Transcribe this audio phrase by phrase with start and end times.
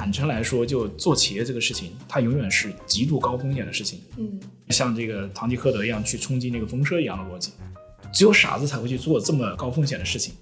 [0.00, 4.00] 坦诚来说，就做企业这个事情，它永远是极度高风险的事情。
[4.16, 7.52] 嗯，像这个堂吉诃德一样去冲击那个风车一样的逻辑，
[8.10, 10.32] 只有傻子才会去做这么高风险的事情。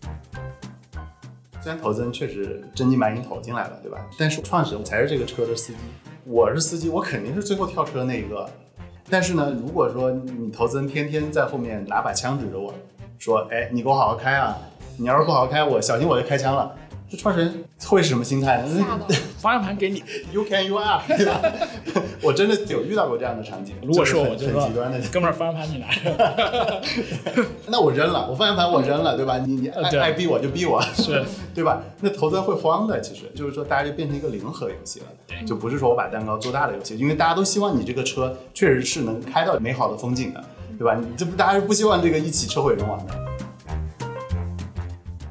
[1.61, 3.99] 虽然投资人确实真金白银投进来了，对吧？
[4.17, 5.79] 但是创始人才是这个车的司机，
[6.25, 8.49] 我是司机，我肯定是最后跳车那一个。
[9.11, 12.73] 但是呢，如果说你投资人天天在后面拿把枪指着我
[13.19, 14.57] 说：“哎，你给我好好开啊！
[14.97, 16.73] 你要是不好好开，我小心我就开枪了。”
[17.11, 18.85] 这创始人会是什么心态呢？
[19.39, 21.41] 方向 盘给你，You can you are，对 吧？
[22.23, 23.75] 我真的有遇到过这样的场景。
[23.83, 26.83] 如果说我，就很极端的，哥们儿，方向盘你拿着。
[27.69, 29.39] 那我扔了，我方向盘我扔了，对吧？
[29.39, 31.25] 你你爱爱逼我就逼我，是，
[31.55, 31.83] 对吧？
[32.03, 35.07] 那投资人会慌的，其实就是说大家就变成一个零和游戏了，
[35.47, 40.45] 就不是说我把蛋糕做大的游戏，因为大家都希望你这个车确实是能开到美好的风景的，
[40.77, 40.95] 对吧？
[41.01, 43.28] 你这不大家是不希望这个一起车毁人亡的。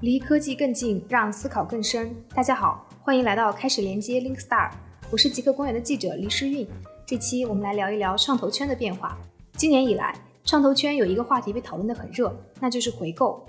[0.01, 2.15] 离科技更近，让思考更深。
[2.35, 4.69] 大家好，欢迎来到开始连接 Link Star，
[5.09, 6.67] 我是极客公园的记者黎诗韵。
[7.03, 9.17] 这期我们来聊一聊创投圈的变化。
[9.53, 13.43] 今年以来，创投圈有一个话题被讨论得很热，那就是回购。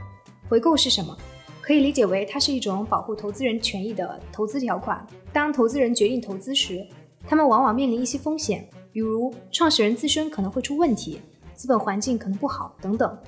[0.49, 1.15] 回购是什么？
[1.61, 5.07] 可以理解为它是一种保护投资人权益的投资条款。
[5.35, 6.83] 当投资人决定投资时，
[7.27, 11.21] 他们往往面临一些风险，比如创始人自身可能会出问题，
[11.55, 13.19] 资本环境可能不好等等。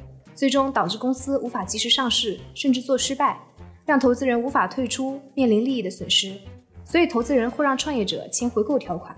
[0.41, 3.39] 最终导致公司无法及时上市，甚至做失败，
[3.85, 6.35] 让投资人无法退出，面临利益的损失。
[6.83, 9.15] 所以，投资人会让创业者签回购条款。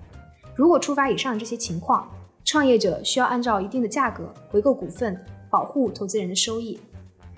[0.53, 2.11] 如果触发以上这些情况，
[2.43, 5.17] 创业者需要按照一定的价格回购股份，
[5.49, 6.77] 保护投资人的收益。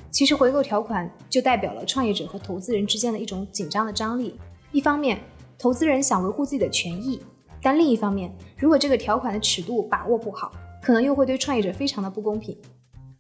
[0.09, 4.39] 其实，回购条款就代表了创业者和投资人之间的一种紧张的张力。
[4.72, 5.22] 一方面，
[5.59, 7.22] 投资人想维护自己的权益，
[7.61, 12.58] 但另一方面，如果这个条款的尺度把握不好，可能又会对创业者非常的不公平。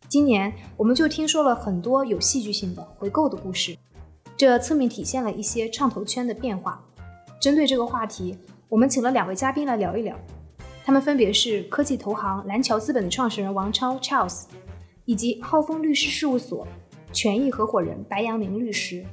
[0.07, 3.75] 今年我们就听说了很多有戏剧性的回购的故事，
[4.37, 6.79] 这侧面体现了一些创投圈的变化。
[7.41, 8.37] 针对这个话题，
[8.69, 10.15] 我们请了两位嘉宾来聊一聊，
[10.85, 14.43] 他们分别是科技投行蓝桥资本的创始人王超 Charles，
[15.05, 16.67] 以及浩峰律师事务所
[17.11, 19.03] 权益合伙人白杨明律师。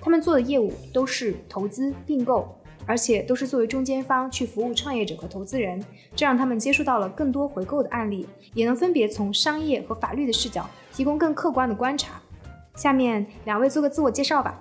[0.00, 2.59] 他们做的业务都是投资并购。
[2.90, 5.80] 而且都是作为中间方去服务创业者和投资人，
[6.16, 12.20] 这让他们接触到了更多回购的案例，也能分别从商业和法律的视角提供更客观的观察。
[12.74, 14.60] 下面两位做个自我介绍吧。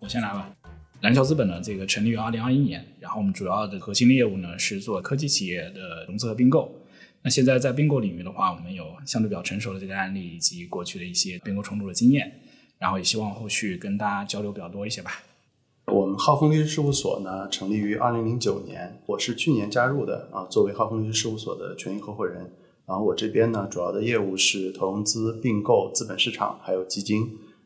[0.00, 0.50] 我先来吧。
[1.02, 6.74] 蓝桥资本呢，这个成立于二零二一年，然后我们主要的核心业务呢是做科技企业的融资和并购。
[7.22, 12.32] 那现在在并购领域的话，我们有相对比较成熟的这个案例，以及过去的一些并购重组的经验，
[12.76, 15.22] 然后也希望后续跟大家交流比较多一些吧。
[15.90, 22.52] 我们浩峰律师事务所呢，成立于二零零九年，我是去年加入的啊，作为浩峰律师事务所的权益合伙人。
[22.86, 27.22] 然后我这边呢，主要的业务是投融资、并购、资本市场，还有基金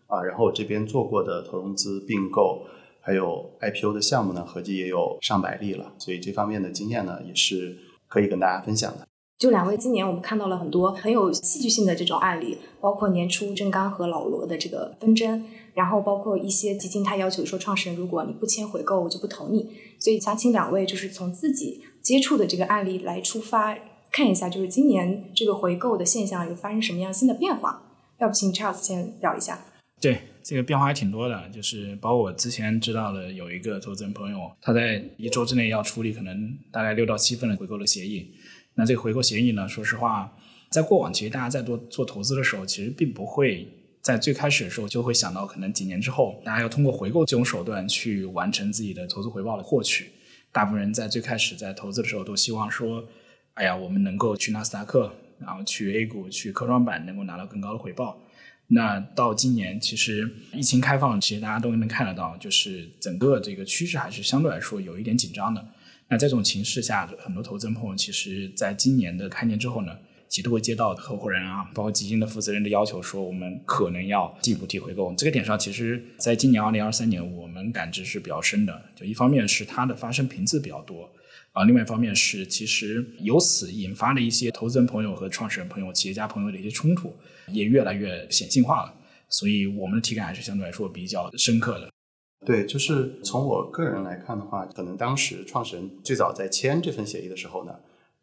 [0.06, 0.22] 啊。
[0.22, 2.62] 然后我这边做过的投融资、并购，
[3.00, 7.77] 还有 IPO 的项目呢，合计也有上百例了，所以这方面的经验呢，也是
[8.09, 9.06] 可以跟大家分享的。
[9.38, 15.44] 就两位，今年我们看到了很多很有戏剧性的这种案例，包括年初郑刚和老罗的这个纷争。
[15.75, 19.71] 然后包括一些基金，他要求说，创始人如果你不签回购，我就不投你。
[19.99, 23.78] 所以想请两位就是从自己接触的这个案例来出发，
[24.11, 27.82] 看一下就是今年这个回购的现象有发生什么样新的变化。
[28.19, 29.65] 要不请 Charles 先聊一下。
[30.00, 38.31] 对，这个变化还挺多的，就是包括我之前知道的有一个投资人朋友，他在一周之内要处理可能大概六到七份的回购的协议。
[38.75, 40.37] 那这个回购协议呢，说实话，
[40.71, 43.66] 在过往其实大家在做做投资的时候，其实并不会。
[44.03, 50.11] 在最开始的时候，就会想到可能几年之后，大家要通过回购这种手段去完成自己的投资回报的获取。
[50.51, 53.05] 大部分人在最开始在投资的时候，都希望说，
[53.55, 58.21] 哎呀，我们能够去纳斯达克，然后去 A 股、去科创板，能够拿到更高的回报。
[58.67, 65.65] 那到今年，其实疫情开放，其实大家都能看得到，就是整个这个趋势还是相对来说有一点紧张的。
[66.09, 69.97] 那这种情势下，很多投资人朋友其实在今年的开年之后呢。
[70.32, 75.12] 其实都会接到合伙人啊，包括基金的负责人的要求，说我们可能要进一步提回购。
[75.15, 78.81] 这个点上，其实在今年二零二三年，我们感知是比较深的。
[78.96, 81.06] 就一方面是它的发生频次比较多，
[81.52, 87.14] 啊，另外一方面是其实由此引发的一些投资人朋友和创始人朋友、企业家朋友的一些冲突，
[87.49, 88.94] 也越来越显性化了。
[89.28, 91.90] 所以我们的体感还是相对来说比较深刻的。
[92.46, 97.75] 对，就是从我个人来看的话，可能当时创始人最早在签这份协议的时候呢。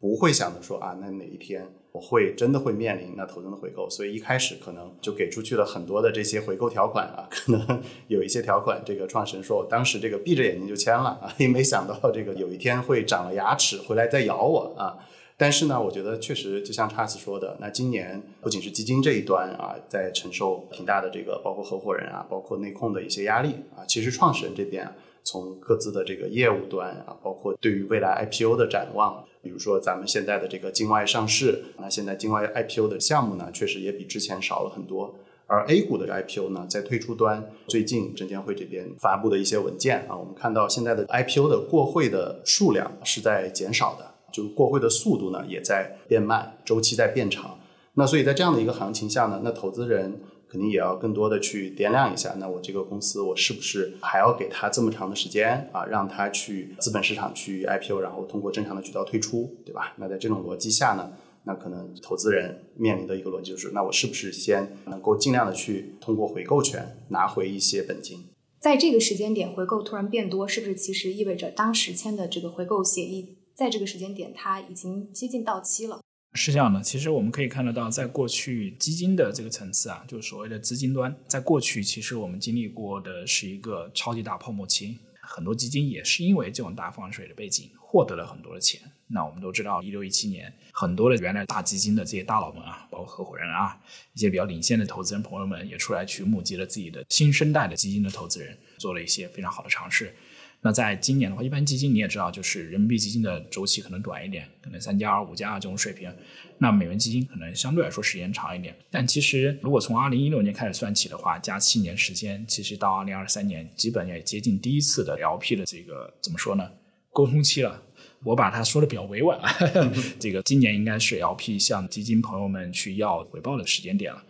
[0.02, 14.98] 不会想着说啊，那哪一天我会真的会面临那投资的回购，所以一开始可能就给出去了很多的这些回购条款啊， 可能有一些条款，这个创始人说我当时这个闭着眼睛就签了啊，也没想到这个有一天会长了牙齿回来再咬我啊。
[15.36, 24.92] 但是呢，我觉得确实就像 Charles 说的，那今年不仅是基金这一端啊，在承受挺大的这个包括合伙人啊，包括内控的一些压力啊，其实创始人这边啊，
[25.24, 35.14] 从各自的这个业务端啊，包括对于未来 IPO 的展望，比如说咱们现在的这个境外上市，那现在境外 IPO 的项目呢，确实也比之前少了很多。
[35.46, 47.58] 而 A 股的 IPO 呢，在退出端，最近证监会这边发布的一些文件啊，我们看到现在的 IPO 的过会的数量是在减少的，就过会的速度呢也在变慢，周期在变长。
[47.94, 50.20] 那所以在这样的一个行情下呢，那投资人
[50.50, 59.94] 肯定也要更多的去掂量一下，那我这个公司我是不是还要给他这么长的时间啊，让他去资本市场去 IPO，然后通过正常的渠道退出，对吧？
[59.98, 61.12] 那在这种逻辑下呢？
[61.44, 68.18] 那可能投资人面临的一个逻辑就是，那我是不是先能够尽量的去通过回购权拿回一些本金？
[68.60, 76.00] 在这个时间点回购突然变多，是不是其实意味着当时签的这个回购协议，在这个时间点它已经接近到期了？
[76.34, 88.80] 是这样的，其实我们可以看得到，在过去基金的这个层次啊，就是所谓的资金端，在过去其实我们经历过的是一个超级大泡沫期，很多基金也是因为这种大放水的背景，获得了很多的钱。
[89.08, 93.76] 那我们都知道，一六一七年，很多的原来大基金的这些大佬们啊，包括合伙人啊，
[94.14, 100.14] 一些比较领先的投资人朋友们，也出来去募集了自己的新生代的基金的投资人，做了一些非常好的尝试。
[100.62, 106.12] 那在今年的话，一般基金你也知道，就是人民币基金的周期可能短一点，可能三加二、五加二这种水平。
[106.58, 108.76] 那美元基金可能相对来说时间长一点。
[108.90, 116.70] 但其实，如果从二零一六年开始算起的话，加七年时间，其实到二零二三年，基本也接近第一次的 LP 的这个怎么说呢？
[117.12, 117.82] 沟通期了。
[118.22, 119.50] 我把它说的比较委婉啊，
[120.20, 124.22] 这个今年应该是 LP 向基金朋友们去要回报的时间点了。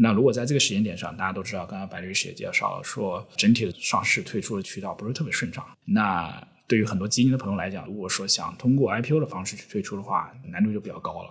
[0.00, 5.66] 那如果在这个时间点上，大家都知道，刚刚白律师也介绍了，说整体的上市退出的渠道不是特别顺畅。
[5.84, 11.30] 那对于很多基金的朋友来讲，如果说想通过 IPO 的方式去退出的话，难度就比较高了。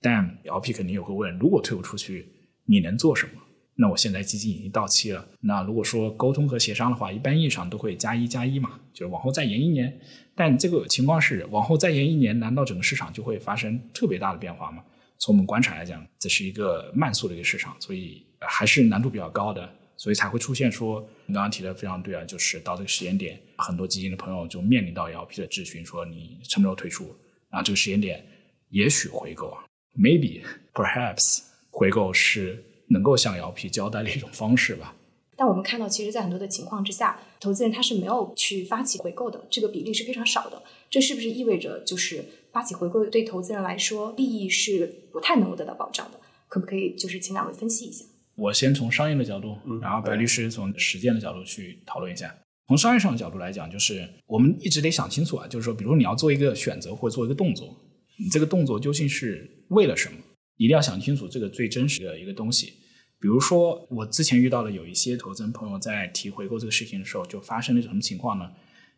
[0.00, 2.26] 但 LP 肯定也会问，如果退不出去，
[2.64, 3.32] 你能做什么？
[3.76, 10.00] 那我现在基金已经到期了，那如果说沟通和协商的话，一般意义上都会加一加一嘛，就是往后再延一年。
[10.34, 14.82] 但这个情况是往后再延一年，难道整个市场就会发生特别大的变化吗？
[15.20, 27.14] 从我们观察来讲，这是一个慢速的一个市场，所以还是难度比较高的，所以才会出现说你刚刚提的非常对啊，就是到这个时间点，很多基金的朋友就面临到 LP 的质询，说你什么时候退出？
[27.50, 28.26] 啊，这个时间点
[28.70, 29.64] 也许回购啊
[29.96, 30.42] ，maybe
[30.74, 32.64] perhaps 回购是。
[32.92, 34.96] 能够向 LP 交代的一种方式吧。
[35.36, 40.60] 但我们看到，其实，在很多的情况之下，投资人他是没有去发起回购的，这个比例是非常少的。
[40.90, 46.20] 这是不是意味着，就是发起回购对投资人来说，利益是不太能够得到保障的？
[46.48, 48.04] 可不可以就是请两位分析一下？
[48.36, 52.34] 我先从商业的角度，然后白律师从实践的角度去讨论一下。
[52.66, 57.76] 从商业上的角度来讲，就是我们一直得想清楚啊，就是说，比如你要做一个选择或者做一个动作，
[58.16, 60.16] 你这个动作究竟是为了什么？
[60.56, 62.74] 一定要想清楚这个最真实的一个东西。
[63.20, 68.50] 比如说，我之前遇到了有一些投资人朋友在提回购这个事情的时候，就发生了一种什么情况呢？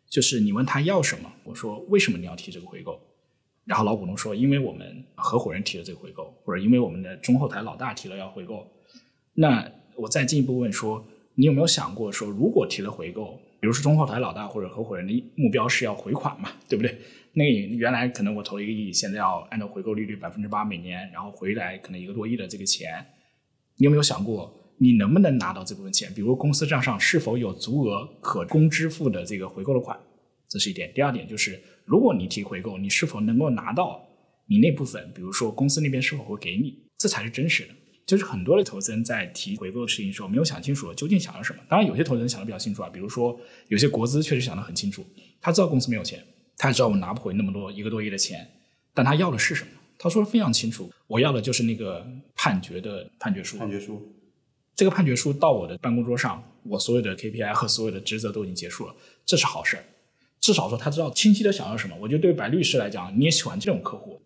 [0.09, 2.99] 就是你问他要什么，我说为什么你要提这个回购？
[3.65, 8.67] 然后老股东说，因为我们合伙人提了这个回购，或者因为我们的中后台老大提了要回购。
[9.33, 11.05] 那我再进一步问说，
[11.35, 16.97] 你有没有想过说，如果提了回购，比如说中后台老大或者合伙人的目标是要回款嘛，对不对？
[17.31, 23.03] 那原来可能我投一个亿，现在要按照回购利率百分之八每年，然后回来可能一个多亿的这个钱。
[23.77, 26.13] 你有没有想过，你能不能拿到这部分钱？
[26.13, 29.97] 比如公司账上是否有足额可供支付的这个回购的款？
[30.47, 30.91] 这是一点。
[30.93, 34.05] 第二点就是，如果你提回购，你是否能够拿到
[34.47, 35.11] 你那部分？
[35.13, 36.83] 比如说公司那边是否会给你？
[36.97, 37.69] 这才是真实的。
[38.05, 41.59] 就是很多的投资人在提回购的事情时候，没有想清楚究竟想要什么。
[41.69, 45.05] 当然，有些投资人想的比较清楚啊，比如说有些国资确实想的很清楚，
[45.39, 46.21] 他知道公司没有钱，
[46.57, 48.45] 他知道我拿不回那么多一个多亿的钱，
[48.93, 49.69] 但他要的是什么？
[49.97, 53.57] 他说的非常清楚，我要的就是那个判决的判决书。
[53.57, 54.13] 判决书，
[54.75, 58.93] 这个判决书到我的办公桌上，我所有的 KPI 和所有的职责都已经结束了，
[59.25, 59.83] 这是好事儿。
[60.43, 61.95] 至少说他知道清晰的想要什么。
[62.01, 64.21] 我觉得对于白律师来讲，你也喜欢这种客户。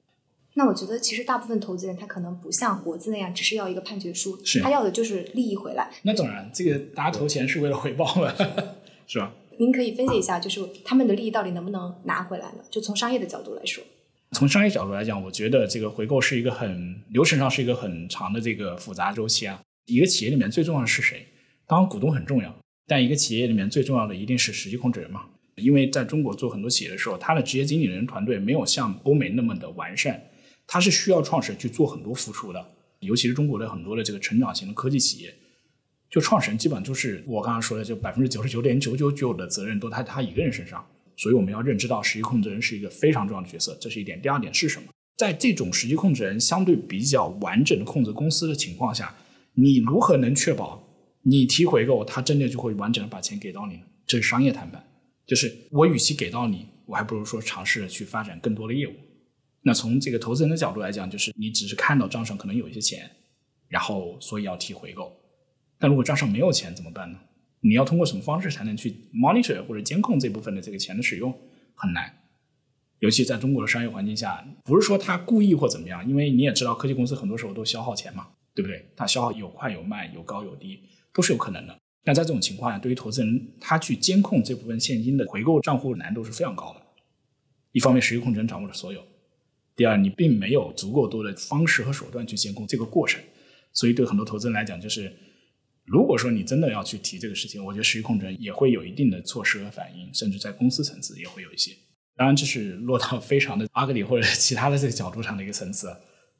[0.56, 5.92] 那我觉得其实大部分投资人他可能不像国资那样，只是要一个判决书，是他要的就是利益回来。
[6.02, 8.34] 那当然，这个大家投钱是为了回报嘛，
[9.06, 9.32] 是吧？
[9.60, 12.64] 您可以分析一下，就是他们的利益到底能不能拿回来呢？
[12.72, 13.84] 就从商业的角度来说。
[14.32, 19.62] 从商业角度来讲，我觉得这个回购是一个很流程上是一个很长的这个复杂周期啊。
[19.86, 21.28] 一个企业里面最重要的是谁？
[21.68, 22.52] 当然股东很重要，
[22.88, 25.26] 但一个企业里面最重要的一定是实际控制人嘛。
[25.58, 30.22] 因为在中国做很多企业的时候，他的职业经理人团队没有像欧美那么的完善，
[30.66, 32.74] 他是需要创始人去做很多付出的。
[33.00, 35.34] 尤其是中国的很多的这个成长型的科技企业，
[36.10, 40.86] 就创始人基本就是我刚刚说的，就百分之九十九点九九九的责任都在他一个人身上。
[41.16, 44.22] 所以我们要认知到，实际控制人是一个非常重要的角色，这是一点。
[44.22, 44.88] 第二点是什么？
[45.18, 49.16] 在这种实际控制人相对比较完整的控制公司的情况下，
[49.56, 50.88] 你如何能确保
[51.24, 53.80] 你提回购，他真的就会完整的把钱给到你？
[54.06, 54.87] 这是商业谈判，
[55.28, 58.94] 就是我与其给到你，我还不如说尝试着去发展更多的业务。
[59.62, 63.12] 那从这个投资人的角度来讲，就是你只是看到账上可能有一些钱，
[63.68, 65.14] 然后所以要提回购。
[65.78, 67.20] 但如果账上没有钱怎么办呢？
[67.60, 71.38] 你要通过什么方式才能去 monitor 或者监控这部分的这个钱的使用？
[71.76, 72.12] 很难。
[73.00, 78.90] 尤其在中国的商业环境下，不是说他故意或怎么样，因为你也知道，科技公司很多时候都消耗钱嘛，对不对？
[78.96, 80.80] 它消耗有快有慢，有高有低，
[81.14, 81.78] 都是有可能的。
[82.08, 86.82] 那在这种情况下，对于投资人，他去监控这部分现金的回购账户难度是非常高的。
[87.74, 89.02] 一方面，实际控制人掌握了所有；
[89.76, 93.22] 第二，你并没有足够多的方式和手段去监控这个过程。
[93.74, 95.12] 所以，对很多投资人来讲，就是
[95.84, 101.74] 如果说你真的要去提这个事情，我觉得实际控制人也会有一定的措施和反应，甚至在公司层次也会有一些。
[102.16, 105.94] 当然，这是落到非常的阿格里或者其他的这个角度上的一个层次。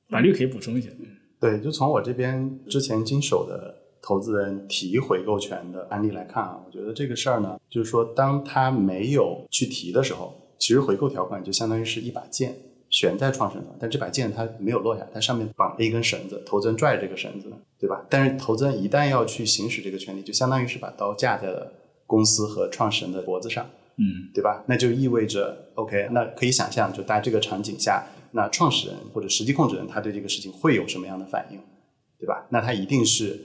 [0.08, 0.90] 法律可以补充一些。
[1.42, 3.76] 对，就从我这边之前经手的
[4.08, 12.56] 投资人提回购权的案例来看啊，我觉得这个事儿呢，就是说当他没有去提的时候，其实回购条款就相当于是一把剑
[12.90, 18.06] 悬在创始人但这把剑它没有落下，它上面绑着一根绳子，投资人拽着这个绳子，对吧？
[18.10, 21.70] 但是投资人一旦要去行使这个权利，就相当于是把刀架在了
[22.06, 23.70] 公司和创始人的脖子上。
[23.98, 24.64] 嗯，对吧？
[24.68, 31.60] 那就意味着，OK，那可以想象，就在这个场景下，那创始人或者实际控制人他对这个事情会有什么样的反应，
[32.18, 32.48] 对吧？
[32.52, 33.38] 那他一定是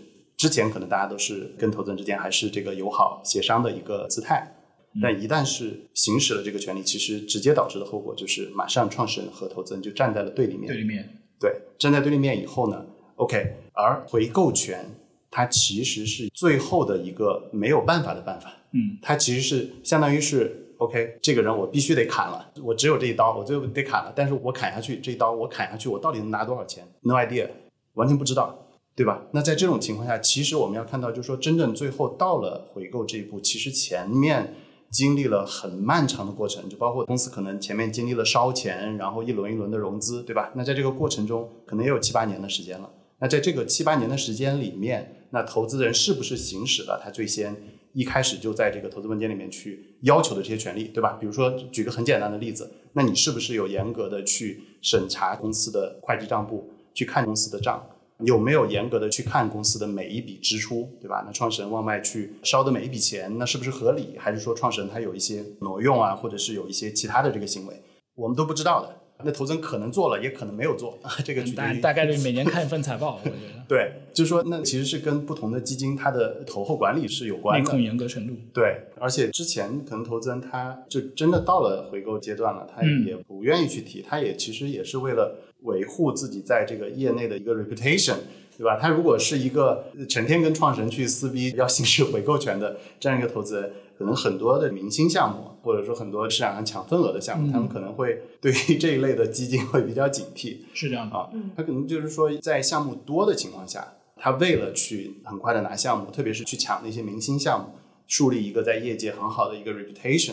[0.42, 4.56] 之前可能大家都是跟投资人之间还是这个友好协商的一个姿态，
[5.00, 10.66] 但一旦是行使了这个权利，其实直接导致的后果就是马上创始人和投资人就站在了对立面。
[10.66, 11.08] 对立面，
[11.38, 12.84] 对，站在对立面以后呢
[13.14, 14.84] ，OK，而回购权
[15.30, 18.52] 它其实是最后的一个没有办法的办法。
[18.72, 24.12] 嗯，它其实是相当于是 OK，这个人我必须得砍了，我只有这一刀，我最后得砍了。
[24.16, 27.48] 但是我砍下去这一刀，我砍下去，我到底能拿多少钱？No idea，
[27.92, 29.22] 完全不知道，对吧？
[29.32, 34.54] 那在这种情况下，其实我们要看到，就是说真正最后到了回购这一步，其实前面
[34.90, 40.52] 经历了很漫长的过程，就包括公司可能前面经历了烧钱，然后一轮一轮的融资，对吧？
[40.54, 42.90] 那在这个过程中，可能也有七八年的时间了。
[43.18, 47.56] 那在这个七八年的时间里面，那投资人是不是行使了他最先？
[47.94, 51.18] 一开始就在这个投资文件里面去要求的这些权利，对吧？
[51.20, 57.86] 比如说举个很简单的例子，那你是不是有严格的去审查公司的会计账簿，去看公司的账，
[58.24, 61.22] 有没有严格的去看公司的每一笔支出，对吧？
[61.26, 64.14] 那创始人往外去烧的每一笔钱，那是不是合理？
[64.18, 67.74] 还是说创始人他有一些挪用啊，或者是有一些其他的这个行为，
[68.14, 68.96] 我们都不知道的。
[69.24, 73.62] 那投资人可能做了，也可能没有做， 这个大大概率每年看一份财报，我觉得。
[73.68, 78.34] 对，就是说，那其实是跟不同的基金它的投后管理是有关的，内控严格程度。
[78.52, 88.16] 对，而且之前可能投资人他就真的到了回购阶段了，他也不愿意去提，他也其实也是为了维护自己在这个业内的一个 reputation，
[88.56, 88.78] 对吧？
[88.80, 93.72] 他如果是一个成天跟创始人去撕逼，要行使回购权的这样一个投资人。
[93.98, 100.56] 可能很多的明星项目，或者说很多市场上抢份额的项目，他们可能会对于这一类的基金会比较警惕。
[100.74, 107.66] 是这样的啊，他可能就是说，在项目多的情况下，他为了去很快的拿项目，特别是去抢那些明星项目，
[108.08, 110.32] 树立一个在业界很好的一个 reputation，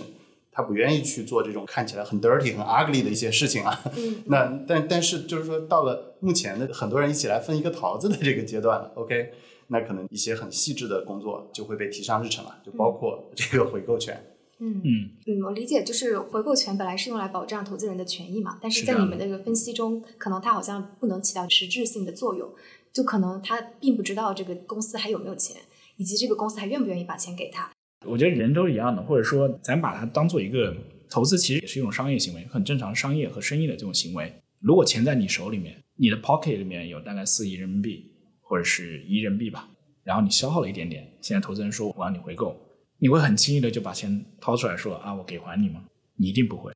[0.60, 3.82] 他不愿意去做这种看起来很 dirty、很 ugly 的一些事情啊。
[4.26, 9.32] 那但但是就是说，到了目前的很多人一起来分一个桃子的这个阶段了，OK。
[9.68, 14.22] 那可能一些很细致的工作就会被提上日程了，就包括这个回购权。
[14.58, 22.52] 嗯嗯嗯，我理解，就是回购权本来是用来保障投资人的权益嘛，但是在你们的这个分析中，可能它好像不能起到实质性的作用，
[22.92, 25.56] 就可能他并不知道这个公司还有没有钱，
[25.96, 27.72] 以及这个公司还愿不愿意把钱给他。
[28.06, 30.76] 我觉得人都是一样的，或者说咱把它当做一个
[31.10, 34.34] 投资，其实也是一种商业行为，很正常商业和生意的这种行为。
[34.60, 38.06] 如果钱在你手里面，你的 pocket 里面有大概四亿人民币。
[38.42, 39.70] 或者是一人民币吧，
[40.04, 42.60] 然后你消耗了一点点，现在投资人说我让你回购，
[42.98, 45.84] 你会很轻易的就把钱掏出来说啊，我给还你吗？
[46.16, 46.74] 你一定不会，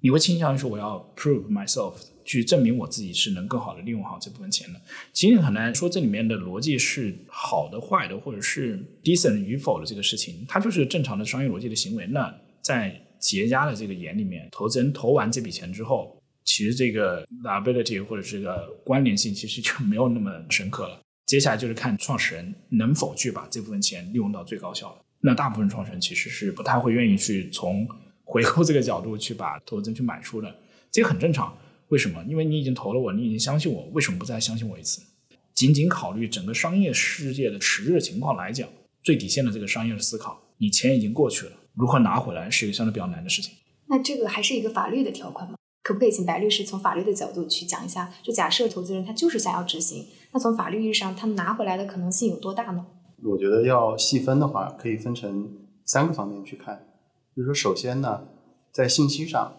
[0.00, 1.94] 你会倾向于说我要 prove myself，
[2.26, 4.80] 去证明我自己是能更好的利用好这部分钱的。
[5.12, 12.06] 其实很难说这里面的逻辑是好的、坏的，或者是 decent 与否的这个事情，它就是正常的商业逻辑的行为。
[12.08, 21.00] 那在企业家的这个眼里面，投资人投完这笔钱之后，其实这个 liability 或者这个关联性其实就没有那么深刻了。
[21.26, 24.98] 接下来就是看创始人能否去把这部分钱利用到最高效了。
[25.20, 27.88] 那大部分创始人其实是不太会愿意去从
[28.22, 30.54] 回购这个角度去把投资人去买出的，
[30.92, 31.56] 这个很正常。
[31.88, 32.24] 为什么？
[32.28, 35.02] 因为你已经投了我，你已经相信我，为什么不再相信我一次？
[35.54, 38.68] 仅仅考虑整个商业世界的实质情况来讲，
[39.02, 43.54] 最底线的这个商业的思考，你钱已经过去了，如何拿回来是一个相对比较难的事情。
[43.86, 45.56] 那这个还是一个法律的条款吗？
[45.82, 48.12] 可不可以请白律师从法律的角度去讲一下？
[48.22, 52.84] 就假设投资人他就是想要执行，那从法律意义上他拿回来的可能性有多大呢？
[53.22, 55.48] 我觉得要细分的话，可以分成
[55.84, 56.86] 三个方面去看。
[57.36, 58.26] 就是说，首先呢，
[58.72, 59.54] 在信息上，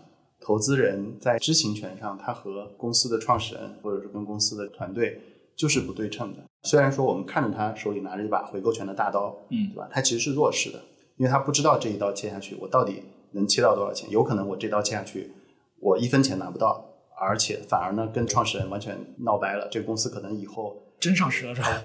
[0.48, 5.22] 投资人在知情权上，他和公司的创始人或者是跟公司的团队
[5.58, 6.40] 就是不对称的。
[6.64, 9.90] 虽然说我们看着他手里拿着一把回购权的大刀，嗯对吧？
[9.92, 10.80] 他其实是弱势的，
[11.18, 14.10] 因为他不知道这一刀切下去，我到底能切到多少钱。
[14.10, 15.34] 有可能我这刀切下去，
[15.82, 16.82] 我一分钱拿不到，
[17.20, 19.68] 而且反而呢跟创始人完全闹掰了。
[19.70, 21.84] 这个公司可能以后真上市了是吧？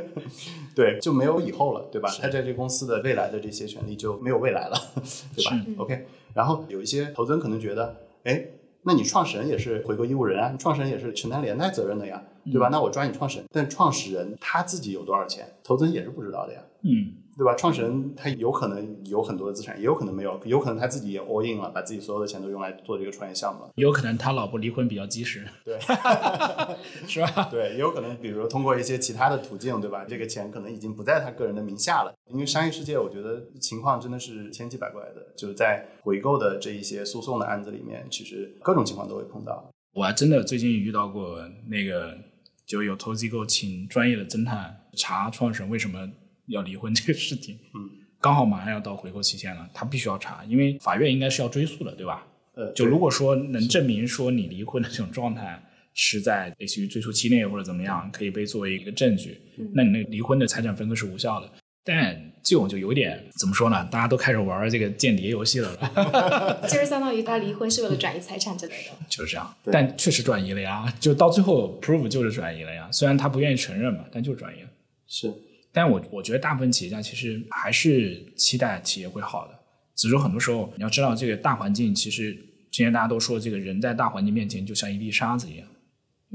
[0.75, 2.09] 对，就没有以后了，对吧？
[2.21, 4.77] 他在这公司的未来的这些权利就没有未来了，
[5.37, 7.95] 对吧？OK，然后有一些投资人可能觉得，
[8.25, 8.43] 哎，
[8.83, 12.69] 那你创始人也是回购义务人啊，创始人也是承担连带责任的呀，对吧？
[12.71, 17.55] 那我抓你创始人，但创始人他自己有多少钱，投资人也是不知道的呀，嗯，对吧？
[17.55, 23.71] 创始人他有可能有很多的资产，也有可能没有，有可能他自己也 all in 了，把自己所有的钱都用来做这个创业项目了。
[23.77, 25.79] 有可能他老婆离婚比较及时，对，
[27.07, 27.49] 是吧？
[27.51, 30.05] 对，也有可能，比如说通过一些其他的途径，对吧？
[30.09, 32.13] 这个钱可能已经不在他个人的名下了。
[32.31, 39.71] 因为商业世界，我觉得情况真的是千奇百怪的，就是在回购的这一些诉讼的案子里面，其实各种情况都会碰到。
[39.95, 42.17] 我还真的最近遇到过那个，
[42.67, 46.09] 就有投资机构请专业的侦探查创始人为什么
[46.47, 47.59] 要离婚这个事情。
[47.75, 47.91] 嗯，
[48.21, 52.27] 刚好马上要到回购期限了，他必须要查，因为法院应该是要追诉的，对吧？
[52.55, 55.63] 呃，就如果说能证明说你离婚的这种状态
[55.95, 59.39] 是在类似于追诉期内或者怎么样，可以被作为一个证据，
[59.73, 61.51] 那你那个离婚的财产分割是无效的。
[61.85, 63.85] 但这种就有点怎么说呢？
[63.91, 65.77] 大家都开始玩这个间谍游戏了，
[66.69, 68.91] 就是相当于他离婚是为了转移财产之类的。
[69.09, 69.55] 就是这样。
[69.65, 72.89] 但确实转移了呀，就到最后 prove 就是转移了呀。
[72.93, 74.69] 虽然他不愿意承认嘛，但就是转移了。
[75.07, 75.33] 是
[75.73, 79.59] 但我我觉得大部分企业家其实还是期待企业会好的，
[79.97, 82.33] 只是说很多时候你要知道这个大环境，其实
[82.71, 85.67] 之前大家都说这个人在大环境面前就像一粒沙子一样，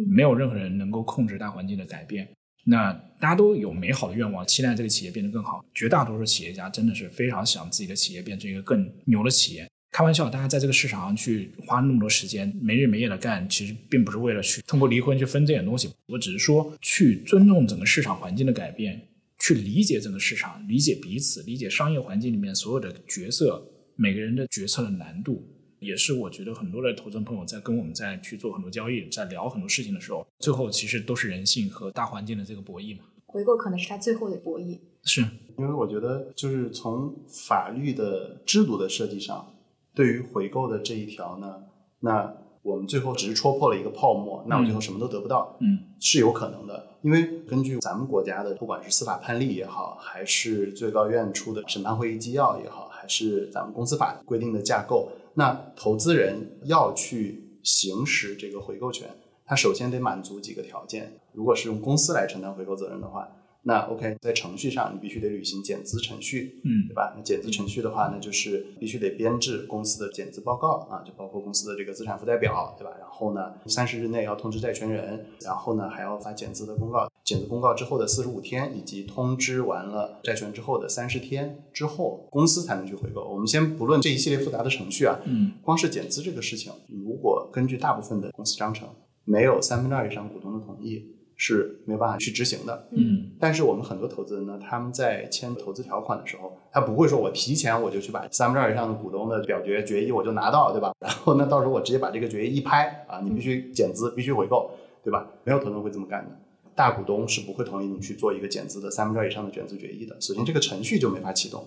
[0.09, 2.27] 没有任何人能够控制大环境的改变。
[2.69, 5.63] 那大家都有美好的愿望，期待这个企业变得更好。
[5.73, 9.65] 绝大多数企业家真的是非常想自己的企业变成一个更牛的企业。
[9.89, 15.89] 开玩笑，大家在这个市场上去花那么多时间，没日没夜的干，其实并不是为了去通过离婚去分这点东西。
[16.07, 19.01] 我只是说去尊重整个市场环境的改变，
[19.39, 23.65] 去理解整个市场，理解彼此，理解商业环境里面所有的角色，
[23.95, 25.41] 每个人的决策的难度，
[25.79, 33.03] 也是我觉得很多的投资人朋友在跟我们在去做很多交易，在聊很多事情的时候，最后其实都是人性和大环境的这个博弈嘛。
[33.25, 34.79] 回购可能是他最后的博弈。
[35.03, 35.21] 是，
[35.57, 39.53] 因为我觉得，就是从法律的制度的设计上，
[39.93, 41.63] 对于回购的这一条呢，
[41.99, 46.87] 那我们最后只是戳破了一个泡沫，那我最后什么都得不到，嗯，是有可能的。
[47.03, 59.07] 因为根据咱们国家的，不管是司法判例也好，还是最高院出的审判会议纪要也好，还是咱们公司法规定的架构，那投资人要去行使这个回购权，
[59.45, 61.19] 他首先得满足几个条件。
[61.31, 63.29] 如果是用公司来承担回购责任的话，
[63.67, 67.13] 那 OK，在程序上你必须得履行减资程序，嗯对吧？
[67.17, 72.91] 那减资程序的话，那就是必须得编制公司的减资报告啊，就包括公司的这个资产负债表，对吧？
[72.97, 83.27] 然后呢，三十日内要通知债权人，然后呢还要发减资的公告，减资公告之后的四十五天，以及通知完了债权之后的三十天之后，公司才能去回购。
[83.27, 88.87] 我们先不论这一系列复杂的程序啊，嗯，光是减资这个事情，如果根据大部分的公司章程，
[89.25, 91.03] 没有三分之二以上股东的同意，
[91.37, 92.87] 是没有办法去执行的。
[92.91, 100.91] 嗯，但是我们很多投资人呢，他们在签投资条款的时候，他不会说我提前我就去把三分之二以上的股东的表决决议我就拿到，对吧？
[100.99, 104.71] 然后呢，到时候我直接把这个决议一拍啊，你必须减资，必须回购，
[105.03, 105.27] 对吧？
[105.43, 106.35] 没有投资人会这么干的。
[106.75, 110.19] 大股东是不会同意你去做一个减资的三分之二以上的减资决议的。
[110.19, 111.65] 首先，这个程序就没法启动。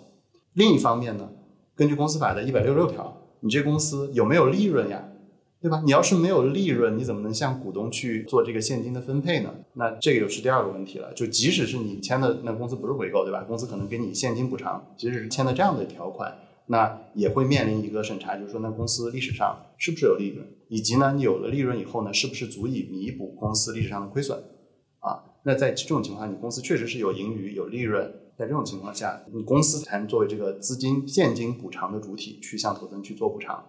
[0.54, 1.28] 另一方面呢，
[1.74, 5.09] 根据公司法的一百六十六条，你这公司有没有利润呀？
[5.62, 5.82] 对吧？
[5.84, 9.54] 你要是没有利润，你怎么能向股东去做这个现金的分配呢？
[9.74, 11.12] 那这个又是第二个问题了。
[11.12, 13.44] 就即使是你签的那公司不是回购，对吧？
[13.46, 16.34] 公司可能给你现金补偿，即使是签的这样的条款，
[16.66, 24.38] 那也会面临一个审查，就是说那公司历史上是不是有利润，以及呢，你有了利润以后呢，是不是足以弥补公司历史上的亏损
[25.00, 25.20] 啊？
[25.44, 33.62] 那在这种情况下，你公司确实是有盈余、有利润，在这种情况下，你公司才能作为这个资金现金补偿的主体去向投资人去做补偿。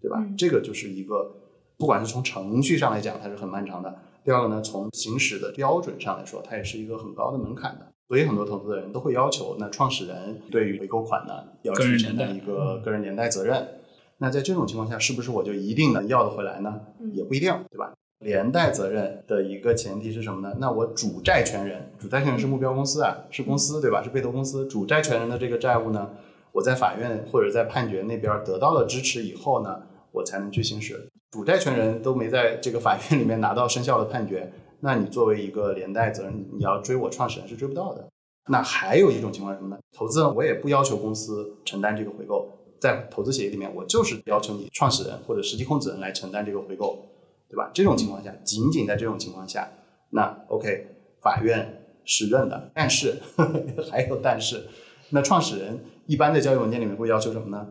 [0.00, 0.18] 对吧？
[0.20, 1.32] 嗯这个就是一个，
[1.76, 3.90] 不管是从程序上来讲，它是很漫长的；
[4.24, 7.86] 第二个呢，从行使的标准上来说，它也是一个很高的门槛的。
[8.08, 13.68] 所以很多投资人都会要求，那创始人对于回购款呢，要去承担一个个人连带责任。
[14.16, 16.80] 那在这种情况下，是不是我就一定能要得回来呢？
[17.00, 17.92] 嗯也不一定，对吧？
[18.20, 20.56] 连带责任的一个前提是什么呢？
[20.58, 24.02] 那我主债权人，主债权人是目标公司啊，是公司对吧？
[24.02, 26.10] 是被投公司主债权人的这个债务呢，
[26.52, 29.82] 我在法院或者在判决那边得到了支持以后呢，
[30.12, 31.08] 我才能去行使。
[31.30, 38.08] 主债权人都没在这个法院里面拿到生效的判决，那你作为一个连带责任，你要追我创始人是追不到的。
[38.50, 39.78] 那还有一种情况是什么呢？
[39.94, 42.48] 投资人我也不要求公司承担这个回购，
[42.80, 47.04] 在投资协议里面，我就是要求你创始人或者实际控制人来承担这个回购，
[47.46, 47.70] 对吧？
[47.74, 49.70] 这种情况下，仅仅在这种情况下，
[50.10, 50.86] 那 OK，
[51.20, 52.70] 法院是认的。
[52.74, 53.16] 但是
[53.90, 54.66] 还有但是，
[55.10, 57.66] 那创始人一般的交易文件里面会要求什么呢？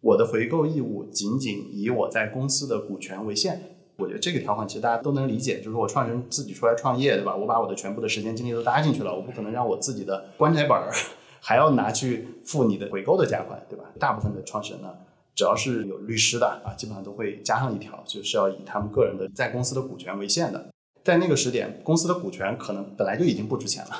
[0.00, 3.76] 我的回购义务仅仅以我在公司的股权为限。
[3.96, 7.36] 我觉得这个条款其实大家都能理解，就是我创始人自己出来创业，对吧？
[7.36, 10.90] 我把我的全部的时间精力都搭进去了，我不可能让我自己的棺材本儿
[11.42, 13.84] 还要拿去付你的回购的价款，对吧？
[13.98, 14.88] 大部分的创始人呢，
[15.34, 20.68] 只要是有律师的啊，基本上都会加上一条，就是要以他们个人的在公司的股权为限的。
[21.04, 23.90] 在那个时点，公司的股权可能本来就已经不值钱了，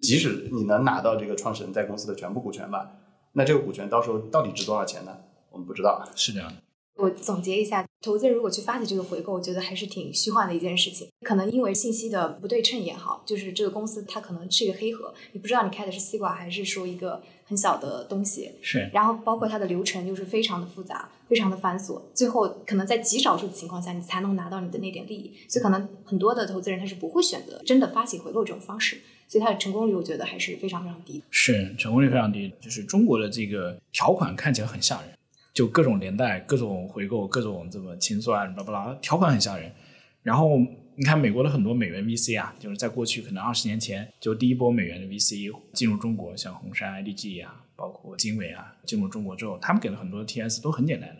[0.00, 2.90] 即使你能拿到这个创始人在公司的全部股权吧，
[3.32, 5.18] 那这个股权到时候到底值多少钱呢？
[5.50, 6.08] 我们不知道。
[6.14, 6.56] 是这样的。
[6.96, 11.08] 我总结一下，投资人如果去发起这个回购，我觉得还是挺虚幻的一件事情。
[11.26, 18.52] 可能因为信息的不对称也好，就是这个公司它可能是一个黑盒，你不知道你开的是西瓜还是说一个很小的东西。
[18.60, 18.90] 是。
[18.92, 25.34] 然后包括它的流程就是非常的复杂，非常的繁琐，最后可能在极少数的情况下，你才能拿到你的那点利益。
[25.48, 31.24] 所以可能很多的投资人他是不会选择真的发起回购这种方式，所以它的成功率我觉得还是非常非常低的。
[31.30, 35.10] 是成功率非常低，就是中国的这个条款看起来很吓人。
[35.54, 39.70] 就各种连带、各种回购、各种这么清算，巴拉巴拉，条款很吓人。
[40.24, 40.58] 然后
[40.96, 51.16] 你看美国的很多美元 VC 啊，就是在过去可能二十年前，就第一波美元的 VC 进入中国，像红杉、IDG 啊，包括经纬啊，进入中国之后，他们给了很多 TS 都很简单的，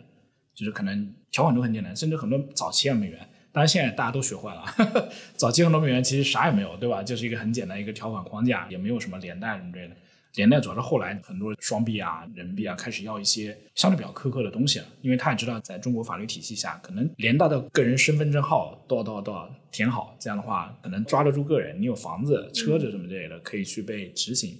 [0.53, 3.19] 就是可能条款都很简单，甚至很多早期啊美元，
[3.51, 7.03] 当然现在大家都学坏了，早期很多美元其实啥也没有，对吧？
[7.03, 9.95] 就是一个很简单一个条款框架，也没有什么连带什么之类的。
[10.35, 24.57] 连带主要是后来很多双币啊、人民币啊开始要一些相对比较苛刻的东西了，因为他也知道在中国法律体系下，可能连带的个人身份证号多少多少多少填好，这样的话可能抓得住个人，你有房子、车子什么之类的可以去被执行。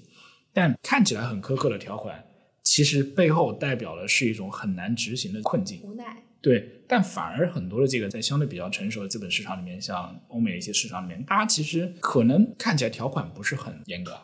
[0.51, 2.21] 但看起来很苛刻的条款，
[2.63, 5.79] 其实背后代表的是一种很难执行的困境。
[5.85, 6.21] 无奈。
[6.41, 14.19] 对，但反而很多的这个在相对比较成熟的资本市场里面，像欧美的一些市场里面，大家其实可能看起来条款不是很严格。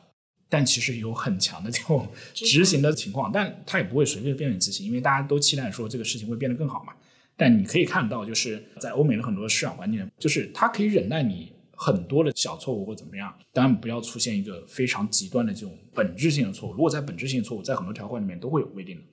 [0.50, 6.94] 但其实有很强的这种执行的情况，但它也不会随便便执行，因为大家都期待说这个事情会变得更好嘛。
[7.36, 16.72] 但你可以看到，就是在欧美的很多市场环境，就是它可以忍耐你很多的小错误或怎么样，当然不要出现一个非常极端的这种本质性的错误。
[16.72, 19.04] 如果在本质性错误，在很多条款里面都会有规定的，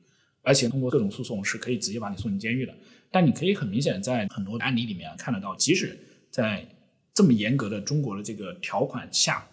[0.42, 2.72] 而且通过各种诉讼是可以直接把你送进监狱的。
[3.14, 5.96] 但你可以很明显在很多案例里面看得到，即使
[6.32, 6.66] 在
[7.14, 9.46] 这么严格的中国的这个条款下。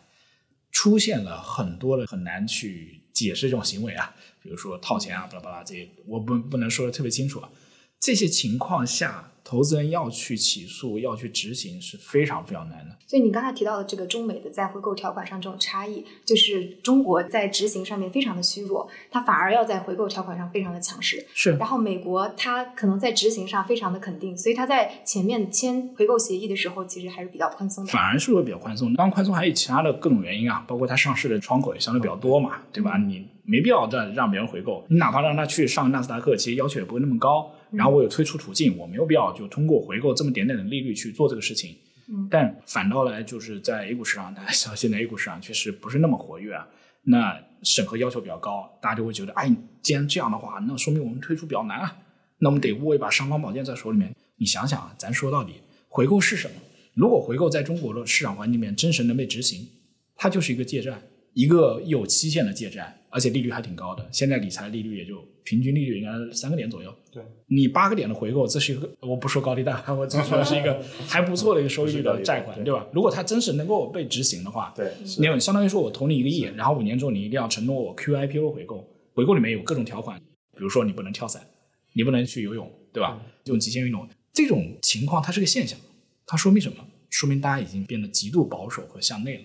[0.71, 7.51] 出现了很多的很难去解释这种行为啊，比如说套钱啊，巴拉巴拉这些，我不不能说的特别清楚啊。
[7.99, 9.30] 这些情况下。
[9.51, 12.95] 投资人要去起诉，要去执行是非常非常难的。
[13.05, 21.25] 所以你刚才提到的这个中美的在回购条款上这种差异，就是中国在执行上面非常的虚弱，它反而要在回购条款上非常的强势。
[21.33, 21.57] 是。
[21.57, 27.91] 然后美国它可能在执行上非常的肯定，所以它在前面签回购协议的时候，其实还是比较宽松的。
[27.91, 28.93] 反而是会比较宽松。
[28.93, 32.97] 当然宽松还有其他的各种原因啊，包括它上市的窗口也相对比较多嘛，对吧？
[32.97, 37.51] 你没必要再让别人回购，你哪怕让他去上纳斯达克，其实要求也不会那么高。
[37.71, 41.75] 然后我有退出途径，我没有必要就通过回购这么点点的利率去做这个事情。
[42.07, 46.65] 嗯，但反倒来就是在 A 股市场，大家道现在 A 股市场确实不是那么活跃啊。
[47.03, 51.97] 那审核要求比较高，大家就会觉得，哎，既然这样的话，那说明我们退出比较难啊。
[52.37, 54.15] 那我们得握一把尚方宝剑在手里面。
[54.37, 55.55] 你想想啊，咱说到底，
[55.89, 56.53] 回购是什么？
[56.93, 59.67] 如果回购在中国的市场环境里面真实能被执行，
[60.15, 61.01] 它就是一个借债，
[61.33, 62.97] 一个有期限的借债。
[63.13, 66.95] 而且利率还挺高的，现在理财利率也就平均利率应该三个点左右。
[67.11, 72.87] 对，你八个点的回购，这是一个我不说高利贷，我只说是一个还不错的一个收益率的债款，对吧？
[72.93, 80.17] 如果它真是能够被执行的话，对，你相当于说我投你一个亿，然后五年之后你一定要承诺我 QIPO 回购，回购里面有各种条款，
[80.55, 81.45] 比如说你不能跳伞，
[81.91, 83.21] 你不能去游泳，对吧？
[83.43, 85.77] 这种极限运动，这种情况它是个现象，
[86.25, 86.77] 它说明什么？
[87.09, 89.43] 说明大家已经变得极度保守和向内了。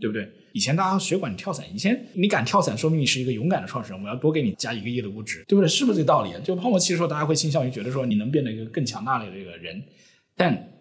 [0.00, 0.28] 对不对？
[0.52, 5.68] 以前大家学管跳伞，以前你敢跳伞，说明你是一个勇敢的创始人，我要多给你加一个亿的估值，对不对？
[5.68, 6.32] 是不是这道理？
[6.42, 9.80] 就泡沫期的时候，大家会倾向于觉得说你能变得一个更强大的这个人，
[10.36, 10.72] 但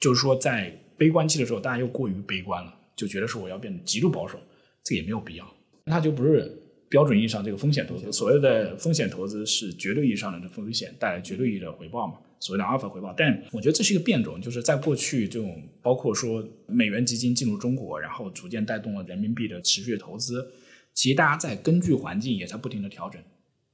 [0.00, 4.38] 就是说在悲观期的时候，大家又过于悲观了，就觉得说我要变得极度保守，
[4.82, 6.57] 这也没有必要，那就不是。
[6.88, 12.14] 标准意义上，这个风险投资，所谓的风险投资是绝对意义上的风险带来绝对意义的回报嘛？
[12.40, 13.12] 所谓的阿尔法回报。
[13.16, 20.46] 但我觉得这是一个变种，就是在过去这种包括说美元基金进入中国，然后逐渐带动了人民币的持续投资，
[20.94, 23.20] 其实大家在根据环境也在不停的调整。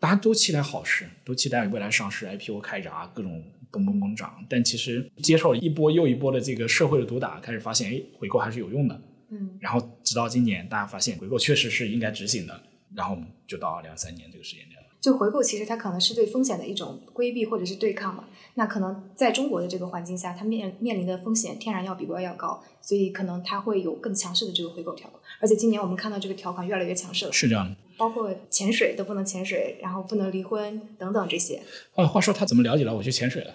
[0.01, 4.45] 大家都期待好事，都期待未来上市 IPO 开闸，各种嘣嘣嘣涨。
[4.51, 9.01] 但其实接受了一波又一波的这个社会的毒打，开始发现，哎，回购还是有用的。
[9.31, 12.61] 嗯，然后直到今年，大家发现回购确实是应该执行的，
[12.95, 14.89] 然后我们就到二零二三年这个时间点了。
[15.01, 18.25] 就回购其实它可能是对风险的一种规避或者是对抗嘛。
[18.55, 25.21] 那可能在中国的这个环境下，它面面临的风险天然要比国外要高，所以可能它会有更强势的这个回购条款。
[25.41, 27.77] 而且今年我们看到这个条款越来越强势了，是这样的。
[27.97, 31.61] 包括潜水都不能潜水，然后不能离婚等等这些。
[31.95, 33.55] 啊，话说他怎么了解了我去潜水了？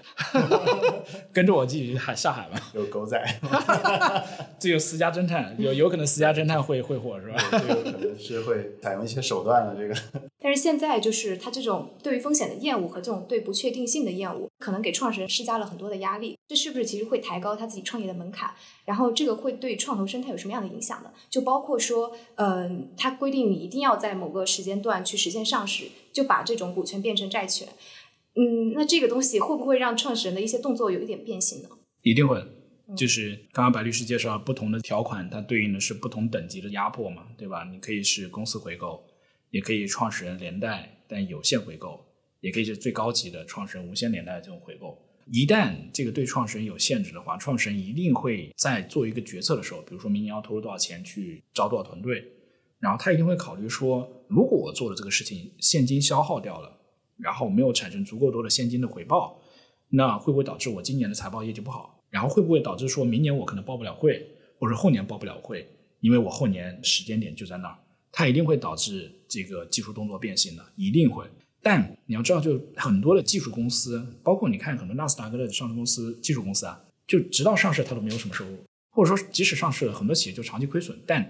[1.34, 2.60] 跟着我继续海下海吧。
[2.74, 3.22] 有狗仔
[4.60, 7.38] 这有私家侦探，有有可能私家侦探会会火是吧？
[7.52, 10.22] 这个可能是会采用一些手段的这个。
[10.42, 16.38] 但是现在就是他这种对于风险的厌恶和这种对不确定性的厌恶，可能给创始人施加了很多的压力。
[16.48, 18.50] 这是不是其实会抬高他自己创业的门槛？
[18.86, 21.12] 然后这个会对创投生态有什么样的影响呢？
[21.30, 27.68] 就包括说，嗯、他规定你一定要在某个时间段去实现上市，就把这种股权变成债权。
[28.36, 31.70] 嗯，那这个东西会不会让创始人的一些动作有一点变形呢？
[32.04, 32.44] 一定会。
[32.98, 37.64] 就是刚刚白律师介绍不同的条款，它对应的是不同等级的压迫嘛，对吧？
[37.72, 39.04] 你可以是公司回购，
[39.52, 42.04] 也可以创始人连带但有限回购，
[42.42, 44.98] 也可以是最高级的创始人无限连带这种回购。
[45.32, 52.26] 一旦这个对创始人有限制的话，创始人一定会在做一个决策的时候，比如说明年要投入多少钱去招多少团队，
[52.80, 56.72] 然后他一定会考虑说，如果我做的这个事情现金消耗掉了，
[57.18, 59.42] 然后没有产生足够多的现金的回报，
[59.90, 62.02] 那会不会导致我今年的财报业绩不好？
[62.10, 64.26] 然后会不会导致说明年我可能报不了会，
[64.58, 65.68] 或者后年报不了会，
[66.00, 67.78] 因为我后年时间点就在那儿，
[68.12, 71.26] 它一定会导致这个技术动作变形的，一定会。
[71.62, 78.58] 但你要知道，就很多的技术公司，包括你看很多纳斯达克的上市公司、技术公司啊，就直到上市它都没有什么收入，
[78.92, 81.22] 或者说即使上市了，很多企业就长期亏损，但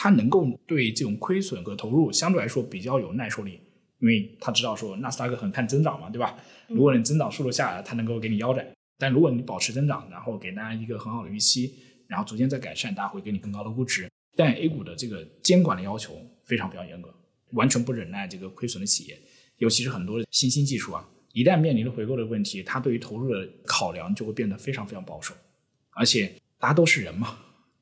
[0.00, 3.58] 它能够对这种亏损和投入相对来说比较有耐受力，
[3.98, 6.38] 因为他知道说纳斯达克很看增长嘛，对吧？
[6.68, 8.64] 如果你增长速度下来，它能够给你腰斩；
[8.96, 11.74] 但如果你保持增长，然后给大家一个很好的预期，
[12.06, 14.08] 然后逐渐在改善，大家会给你更高的估值。
[14.36, 17.12] 但 A 股的这个监管的要求非常非常严格，
[17.54, 19.20] 完全不忍耐这个亏损的企业，
[19.56, 25.34] 尤其是很多新兴技术啊，一旦面临了回购的问题，它对于投入的考量就会变得非常非常保守。
[25.90, 27.36] 而且大家都是人嘛，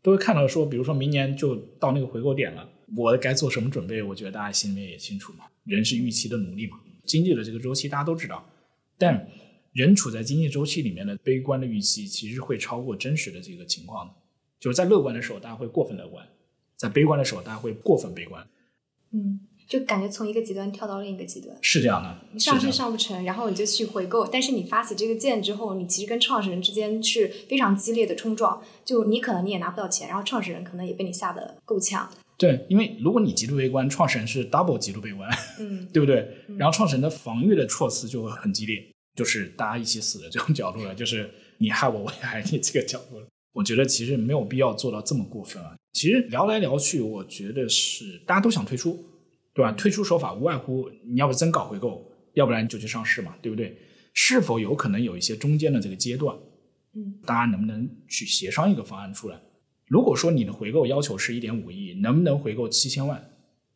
[0.06, 4.00] 都会看到说，比如说明年就到那个回购点了，我该做什么准备？
[4.00, 5.46] 我觉得大家心里面也清楚嘛。
[5.64, 8.48] 人是预期的奴隶嘛，经济的这个周期大家都知道，
[8.96, 9.28] 但
[9.72, 14.14] 人处在经济周期里面的悲观的预期，其实会超过真实的这个情况的。
[14.60, 16.24] 就是在乐观的时候，大家会过分乐观；
[16.76, 18.46] 在悲观的时候，大家会过分悲观。
[19.10, 21.56] 嗯，就感觉从一个极端跳到另一个极端。
[21.60, 32.08] 是这样的，你上市是上不成，然后你就去回购，但是你发起这个剑之后，你其实跟创始人之间是非常激烈的冲撞，就你可能你也拿不到钱，然后创始人可能也被你吓得够呛。
[32.38, 36.28] 对，因为如果你极度悲观，创始人是 double 极度悲观，嗯对不对？
[36.58, 38.76] 然后创始人的防御的措辞就会很激烈，
[39.14, 43.26] 就是大家一起死的这种角度了，就是你害我，我也害你这个角度了。
[43.54, 45.74] 我觉得其实没有必要做到这么过分啊。
[45.94, 49.02] 其实聊来聊去，我觉得是大家都想退出，
[49.56, 49.72] 对吧？
[49.72, 53.76] 退出手法无外乎你要不真搞回购，要不然就去上市嘛，对不对？
[54.12, 56.36] 是否有可能有一些中间的这个阶段？
[56.94, 59.40] 嗯，大家能不能去协商一个方案出来？
[59.86, 63.30] 如果说你的回购要求是一点五亿，能不能回购七千万，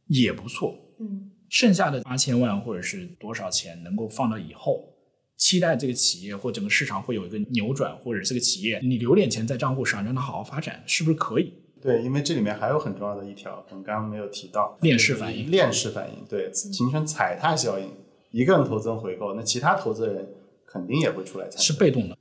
[0.07, 0.79] 也不错。
[1.01, 4.95] 嗯剩下的八千万或者是多少钱能够放到以后，
[5.37, 11.53] 期待这个企业或整个市场会有一个扭转，或者这个企业你留点钱在账户上让它好好发展，是不是可以？
[11.83, 17.89] 对，因为这里面还有很重要的一条，我们刚刚没有提到，链式反应链式反应，对，形成踩踏效应。
[18.31, 20.29] 一个人投资人回购，那其他投资人
[20.67, 21.65] 肯定也会出来参与。
[21.65, 22.17] 是被动的。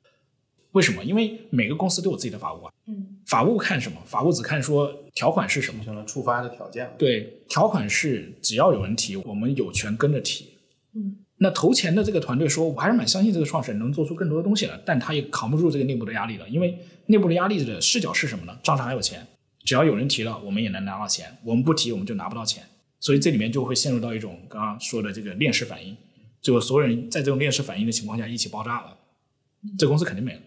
[0.71, 1.03] 为什么？
[1.03, 2.73] 因为每个公司都有自己的法务啊。
[2.87, 3.97] 嗯法务看什么？
[4.05, 5.87] 法务只看说条款是什么形。
[5.87, 6.91] 成了触发的条件。
[6.97, 10.57] 对，条款是只要有人提，我们有权跟着提。
[10.95, 18.57] 嗯那投钱的这个团队说，我还是蛮相信这个创始人能做出更多的东西的，但他也扛不住这个内部的压力了，因为内部的压力的视角是什么呢？
[18.61, 19.25] 账上还有钱，
[19.63, 22.63] 只要有人提了，我们也能拿到钱；我们不提，我们就拿不到钱。
[22.99, 25.95] 所以这里面就会陷入到一种刚刚说的这个链式反应，
[26.41, 28.97] 最后所有人在这种链式反应的情况下一起爆炸了，
[29.77, 30.39] 这公司肯定没了。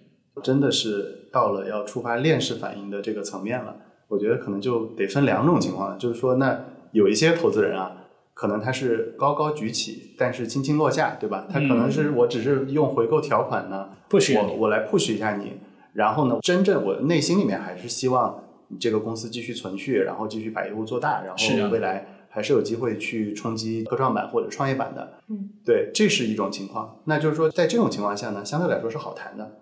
[0.42, 3.76] 真的是到了要触发链式反应的这个层面了，
[4.08, 11.46] 我觉得可能就得分两种情况了，就是说，那有一些投资人啊，可能他是高高举起，但是轻轻落下，对吧？
[11.50, 15.52] 他可能是我只是用回购条款呢，我我来 push 一下你，
[15.94, 18.42] 然后呢，真正我内心里面还是希望
[18.72, 25.18] 你这个公司继续存续，然后继续把业务做大，然后未来还是有机会去冲击科创板或者创业板的。
[25.28, 27.00] 嗯，对，这是一种情况。
[27.04, 29.58] 那就是说，在这种情况下呢，相对来说是好谈的，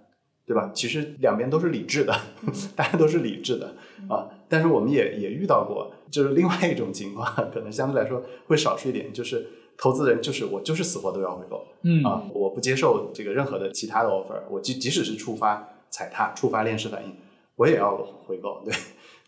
[0.47, 0.71] 对吧？
[0.73, 2.15] 其实两边都是理智的，
[2.77, 3.75] 大家都是理智的
[4.09, 4.29] 啊。
[4.49, 9.47] 但是我们也也遇到过，就是另外一种情况， 可能相对来说会少数一点，就是
[9.77, 17.13] 投资人就是我就是死活都要回购，嗯啊，我不接受这个任何的其他的 offer，我即即使是触发踩踏、触发链式反应，
[17.57, 17.97] 我也要
[18.27, 18.63] 回购。
[18.65, 18.75] 对，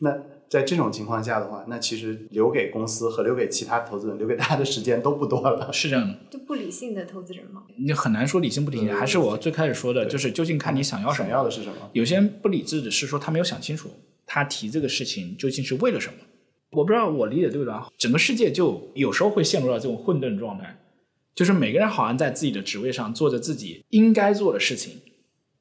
[0.03, 5.73] 那在这种情况下的话，那其实留给公司和留给其他投资人、留给大家的时间都不多了。
[5.73, 7.63] 是这样的，就不理性的投资人吗。
[7.77, 11.33] 你很难说理性不理性，还是我最开始说的，就是究竟看你想要什想么。
[11.33, 11.75] 要的是什么？
[11.93, 13.89] 有些人不理智的是说他没有想清楚，
[14.27, 16.19] 他提这个事情究竟是为了什么。
[16.73, 17.87] 我不知道我理解对不对啊？
[17.97, 20.77] 整个世界就有时候会陷入到这种混沌状态，
[21.35, 25.01] 就是每个人好像在自己的职位上做着自己应该做的事情，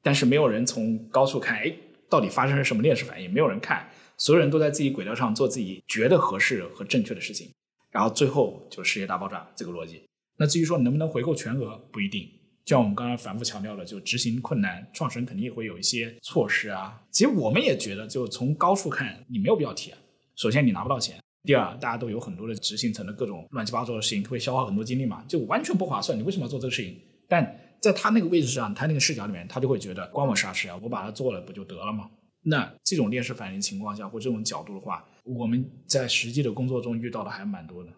[0.02, 1.72] 但是没有人从高处看，哎，
[2.10, 3.32] 到底发生了什么链式反应？
[3.32, 3.88] 没有人看，
[4.22, 7.52] 所有人都在自己轨道上做自己觉得合适和正确的事情，
[7.90, 10.00] 然后最后就世界大爆炸这个逻辑。
[10.36, 12.30] 那至于说能不能回购全额，不一定。
[12.64, 17.02] 就像我们刚刚反复强调的，就执行困难，创始人肯定也会有一些措施啊。
[17.10, 19.92] 其实我们也觉得，就从高处看，你没有必要提。
[20.36, 26.16] 首先，你拿不到钱；第二，大家都有很多的执行层的各种乱七八糟的事情，会消耗很多精力嘛，就完全不划算。
[26.16, 26.96] 你为什么要做这个事情？
[27.28, 30.78] 但在他那个位置上，他那个视角里面，他就会觉得关我啥事啊？
[30.80, 32.08] 我把它做了不就得了吗？
[32.44, 37.90] 那这种链式反应情况下，或这种角度的话，我们在实际的工作中遇到的还蛮多的。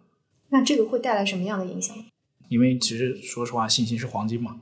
[0.50, 1.96] 那这个会带来什么样的影响？
[2.48, 4.60] 因为其实说实话，信心是黄金嘛。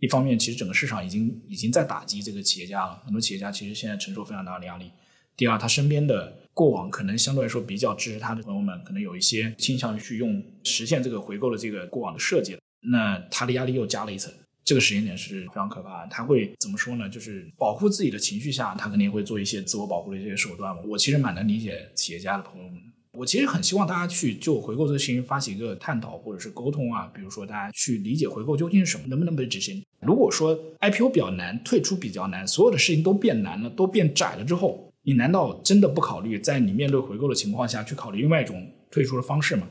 [0.00, 4.90] 一方面，其实整个市场已经已经在打击这个企业家了，很多企业家其实现在承受非常大的压力。
[5.36, 14.30] 第二，他身边的过往可能相对来说比较支持他的朋友们，可能有一些倾向于去用实现这个回购的这个过往的设计了，那他的压力又加了一层。
[14.64, 16.08] 这个时间点是非常可怕的。
[16.10, 17.08] 他会怎么说呢？
[17.08, 20.76] 就是保护自己的情绪下，他肯定会做一些自我保护的一些手段。
[20.88, 22.80] 我其实蛮能理解企业家的朋友们。
[23.14, 29.84] 我其实很希望大家去就回购这个事情发起一个探讨或者是沟通啊，比如说大家去理解回购究竟是什么，能不能被执行。
[30.00, 39.68] 如果说 IPO 比较难，退出比较难，所有的事情都变难了，都变窄了之后，你难道真的不考虑在你面对回购的情况下去考虑另外一种退出的方式吗？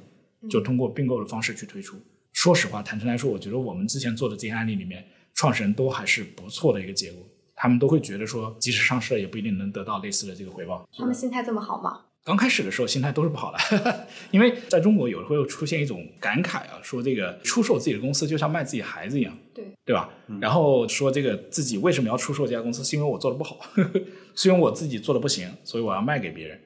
[0.47, 1.97] 就通过并购的方式去退出。
[2.33, 7.23] 说实话，坦诚来说，我觉得我们之前做的这些案例里面，创始人都还是不错的一个结果。
[7.55, 10.87] 他们都会觉得说，即使上市了，也不一定能得到类似的这个回报。
[10.97, 12.05] 他们心态这么好吗？
[12.23, 20.07] 刚开始的时候心态都是不好的， 因为在中国有时候出现一种感慨啊，说这个出售自己的公司就像卖自己孩子一样，对对吧？
[20.39, 23.59] 然后说这个自己为什么要出售这家公司，是因为我做的不好，
[24.35, 26.59] 是因为我自己做的不行，所以我要卖给别人。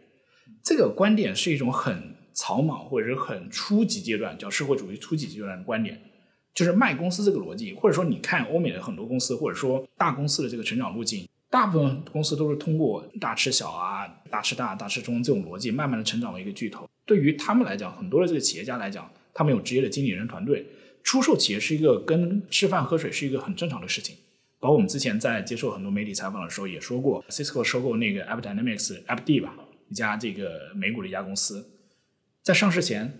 [0.61, 5.99] 这个观点是一种很草莽或者是很初级阶段，叫社会主义初级阶段的观点，
[6.53, 11.27] 就是卖公司这个逻辑，或者说你看欧美的很多公司，或者说大公司的这个成长路径。
[11.47, 16.89] 大部分公司都是通过大吃小啊、大吃大、大吃中这种逻辑，慢慢的成长为一个巨头。
[17.05, 20.65] 对于他们来讲，很多的这个企业家来讲，他们有职业的经理人团队，
[21.01, 24.17] 出售企业是一个跟吃饭喝水是一个很正常的事情。
[24.59, 29.55] 包括我们之前在接受很多媒体采访的时候也说过，Cisco 收购那个 AppDynamics、AppD 吧，
[29.89, 31.65] 一家这个美股的一家公司，
[32.45, 33.11] 在上市前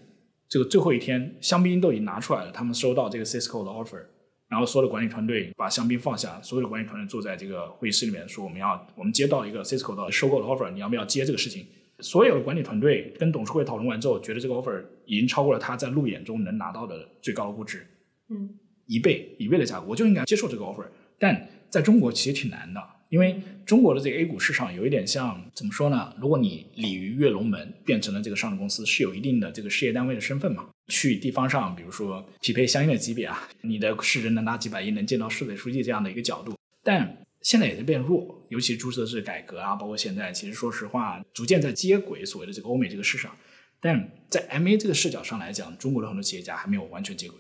[0.48, 4.00] 这个最后一天，香槟都已经拿出来了，他们收到这个 Cisco 的 offer。
[4.48, 11.66] 然后所有的管理团队把香槟放下，所有的管理团队坐在这个会议室里面说：“我们要，我们接到一个 Cisco 的收购的 offer，你要不要接这个事情？”
[12.02, 17.84] 所有的管理团队跟董事会讨论完之后，觉得这个 offer 已经超过了他在路演中能拿到的最高的估值，
[18.30, 18.48] 嗯，
[18.86, 20.86] 一倍一倍的价格，我就应该接受这个 offer。
[21.18, 26.14] 但在中国其实挺难的，因为中国的这个 A 股市场有一点像怎么说呢？
[26.20, 30.70] 如果你鲤鱼跃龙门变成了这个上市公司，是有一定的这个事业单位的身份嘛？
[30.88, 43.36] 去地方上，比如说匹配相应的级别啊，你的市值能拿几百亿，能见到市委书记这样的一个角度，但现在也在变弱，尤其注册制改革啊，包括现在，其实说实话，逐渐在接轨所谓的这个欧美这个市场，
[43.80, 47.38] 但在 MA 这个视角上来讲，中国的很多企业家还没有完全接轨，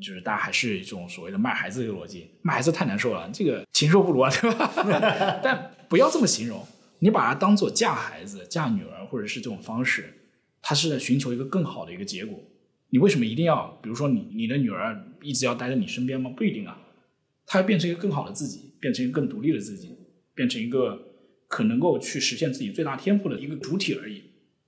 [0.00, 5.40] 就是大家还是一种所谓的卖孩子这个逻辑，卖孩子太难受了，这个禽兽不如啊，对吧？
[5.42, 6.64] 但不要这么形容，
[6.98, 10.12] 你把它当做嫁孩子、嫁女儿或者是这种方式，
[10.60, 12.38] 它是在寻求一个更好的一个结果。
[12.90, 16.30] 你为什么一定要，比如说你你的女儿一直要待在你身边吗？
[16.36, 16.80] 不一定啊，
[17.46, 19.96] 她要变成一个更好的自己，变成一个更独立的自己，
[20.34, 20.98] 变成一个
[21.46, 24.24] 可能够去实现自己最大天赋的一个主体而已。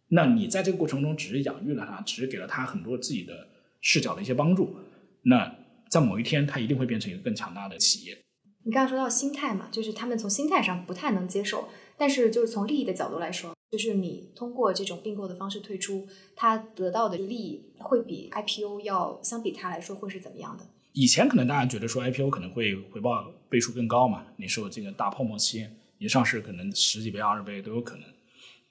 [0.09, 3.49] 那你在这个过程中只是养育了她，只是给了她很多自己的
[3.81, 4.77] 视角的一些帮助。
[5.25, 5.57] 那
[5.89, 8.19] 在某一天，它一定会变成一个更强大的企业。
[8.65, 16.07] 你刚刚说到心态嘛，就是他们从心态上不太能接受，但是就是从利益的角度来说，就是你通过这种并购的方式退出，
[16.37, 20.64] 他得到的利益会比 IPO 要相比他来说会是怎么样的？
[20.93, 25.66] 以前可能大家觉得说 IPO 可能会回报倍数更高嘛，你受这个大泡沫期，
[25.99, 28.05] 一上市可能十几倍、二十倍都有可能。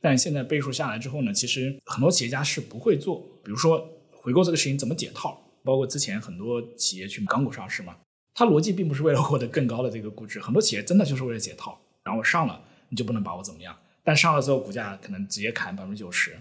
[0.01, 7.95] 但现在倍数下来之后呢，其实很多企业家是不会做，比如说回购这个事情怎么解套，包括之前很多企业去港股上市嘛，
[8.33, 12.59] 它逻辑并不是为了获得更高的这个估值，很多企业真的就是为了解套，然后上了
[12.89, 16.35] 你就不能把我怎么样，但上了之后股价可能直接砍百分之九十，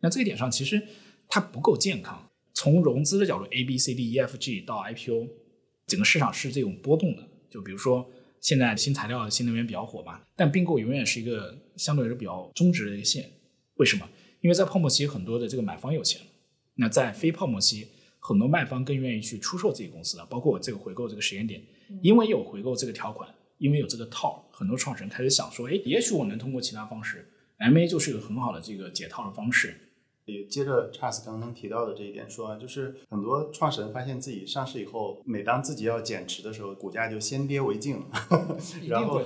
[0.00, 0.82] 那这一点上其实
[1.28, 2.28] 它不够健康。
[2.54, 5.28] 从融资的角度，A、B、C、D、E、F、G 到 IPO，
[5.86, 7.22] 整个市场是这种波动的。
[7.48, 8.10] 就比如说
[8.40, 13.30] 现在新材料、新能源比较火嘛，但并购永远是一个相对来说比较中值的一个线。
[13.76, 14.08] 为什么？
[14.40, 16.20] 因为在泡沫期，很多的这个买方有钱；
[16.74, 17.88] 那在非泡沫期，
[18.24, 20.24] 很多卖方更愿意去出售自己公司的。
[20.26, 21.60] 包括我这个回购这个时间点，
[22.00, 29.88] 因为有回购这个条款，因为有这个套，很多创始人开始想说：哎，也许我能通过其他方式，MA 就是一个很好的这个解套的方式。
[30.24, 38.04] 也接着 Charles 刚刚提到的这一点说啊，就是很多创始人发现自己上市以后，每当自己要减持的时候，股价就先跌为敬。
[38.86, 39.20] 然后，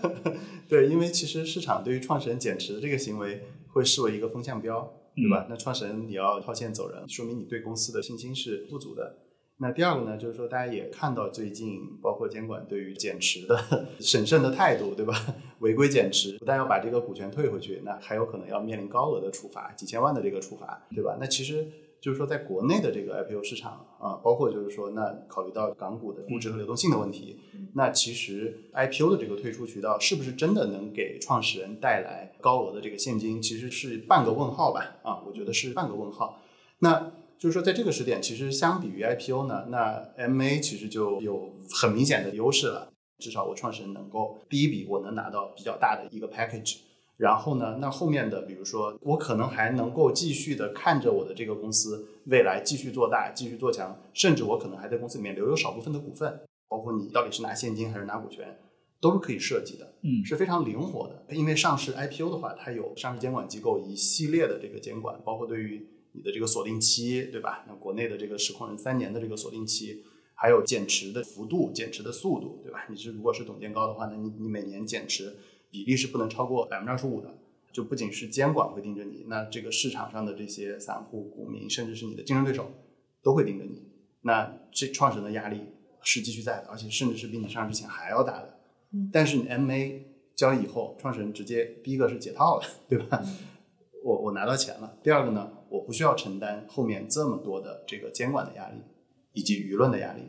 [0.68, 5.46] 对，因为其实市场对于创始人减持的这个行为会视为一个风向标，对吧？
[5.48, 9.16] 那创始人你要套现走人，说明你对公司的信心是不足的。
[9.58, 13.58] 那第二个呢，就是说大家也看到最近包括监管对于减持的
[13.98, 15.14] 审慎的态度，对吧？
[15.60, 21.16] 违规减持不但要把这个股权退回去，那还有可能要面临高额的处罚，几千万的这个处罚，对吧？
[21.18, 21.66] 那其实
[22.00, 27.40] 就是说在国内的这个 IPO 市场啊，包括就是说那考虑到港股的估值和流动性的问题，
[27.74, 34.96] 那其实 IPO 的这个退出渠道是不是真的能给创始人带来高额的这个现金，其实是半个问号吧？
[35.02, 36.40] 啊，我觉得是半个问号。
[36.78, 42.92] 那就是说，在这个时点，其实相比于 IPO 呢，那 MA 其实就有很明显的优势了。
[43.18, 46.76] 至少我创始人能够第一笔我能拿到比较大的一个 package，
[47.16, 58.58] 然后呢，那后面的比如说我可能还能够继续的看着我的这个公司未来继续做大、继续做强，甚至我可能还在公司里面留有少部分的股份，包括你到底是拿现金还是拿股权，
[59.00, 61.34] 都是可以设计的，嗯，是非常灵活的。
[61.34, 67.64] 因为上市 IPO 的话，它有上市监管机构一系列的这个监管，包括对于你的这个锁定期，对吧？
[67.66, 70.02] 那国内的这个实控人三年的这个锁定期，
[70.34, 72.86] 还有减持的幅度、减持的速度，对吧？
[72.90, 75.34] 你是如果是董监高的话，那你你每年减持
[75.70, 77.34] 比例是不能超过百分之二十五的。
[77.72, 82.70] 就不仅是监管会盯着你，那这个市场上的这些散户、股民，甚至是你的竞争对手，
[83.22, 83.82] 都会盯着你。
[84.22, 85.60] 那这创始人的压力
[86.00, 88.58] 是继续在的，而且甚至是比你上市之前还要大的。
[89.12, 90.00] 但是你 MA
[90.34, 93.22] 交易以后，创始人直接第一个是解套了，对吧？
[94.02, 94.96] 我我拿到钱了。
[95.02, 98.76] 第二个呢，我不需要承担后面这么多的这个监管的压力，
[99.34, 100.22] 以及舆论的压力。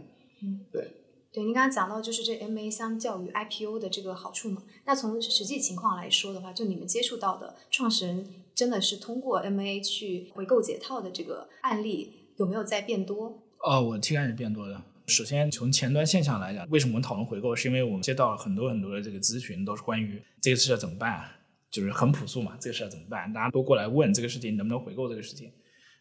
[0.43, 0.96] 嗯，对。
[1.37, 4.63] 对，您刚刚讲到就是这 MA 相较于 IPO 的这个好处嘛。
[4.85, 13.43] 那从实际情况来说的话，就你们接触到的创始人真的是通过 MA 去回购解套的这个案例，有没有在变多？
[13.59, 14.81] 哦，我听感是变多的。
[15.05, 17.55] 首先从前端现象来讲，为什么我们讨论回购？
[17.55, 21.23] 是因为我们接到了很多很多的这个咨询，都是关于这个事要怎么办，
[21.69, 23.31] 就是很朴素嘛，这个事要怎么办？
[23.31, 25.51] 大家都过来问这个事情能不能回购这个事情。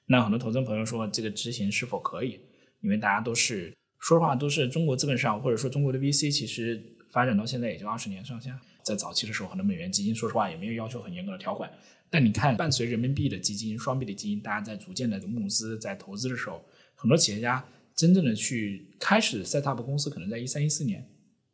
[0.07, 2.41] 那很多投资朋友说这个执行是否可以？
[2.81, 8.59] 因为大家都是说实话，都是中国资本市场或者说中国的 VC，其实发展到现在也就二十年上下。
[8.83, 11.71] 在早期的时候，很多美元基金说实话也没有要求很严格的条款。
[12.09, 17.67] 但你看，伴随人民币的基金、双币的基金，大家在逐渐的募资、在投资的时候，很多企业家
[17.97, 21.05] 真正的去开始 set up 公司，可能在一三一四年，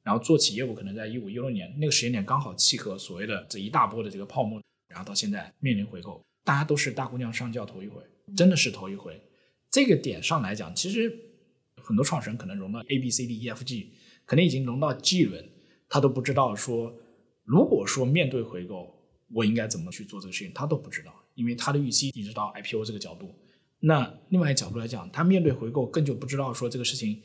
[0.03, 8.03] 然后做起业务可能在一五一六年，那个时间点刚好契合所谓的这一大波的这个泡沫，然后到现在面临回购，大家都是大姑娘上轿头一回，
[8.37, 9.19] 真的是头一回。
[9.71, 11.11] 这个点上来讲，其实
[11.83, 13.91] 很多创始人可能融到 A B C D E F G，
[14.25, 15.45] 可能已经融到 G 轮，
[15.89, 16.95] 他都不知道说，
[17.45, 18.95] 如果说面对回购，
[19.31, 23.35] 我应该怎么去做这个事情，他都不知道，因为他的预期一直到 IPO 这个角度。
[23.81, 27.21] 那另外一个角度来讲，他面对回购更就不知道说这个事情，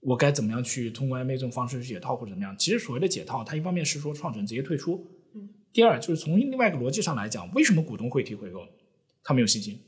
[0.00, 2.54] 我该怎么样去通过 MA 这种方式去解套或者怎么样。
[2.58, 8.66] 其实所谓的解套，它一方面是说创始人直接退出，嗯，第二就是从另外一个逻辑上来讲，为什么股东会提回购？
[9.24, 9.80] 他没有信心，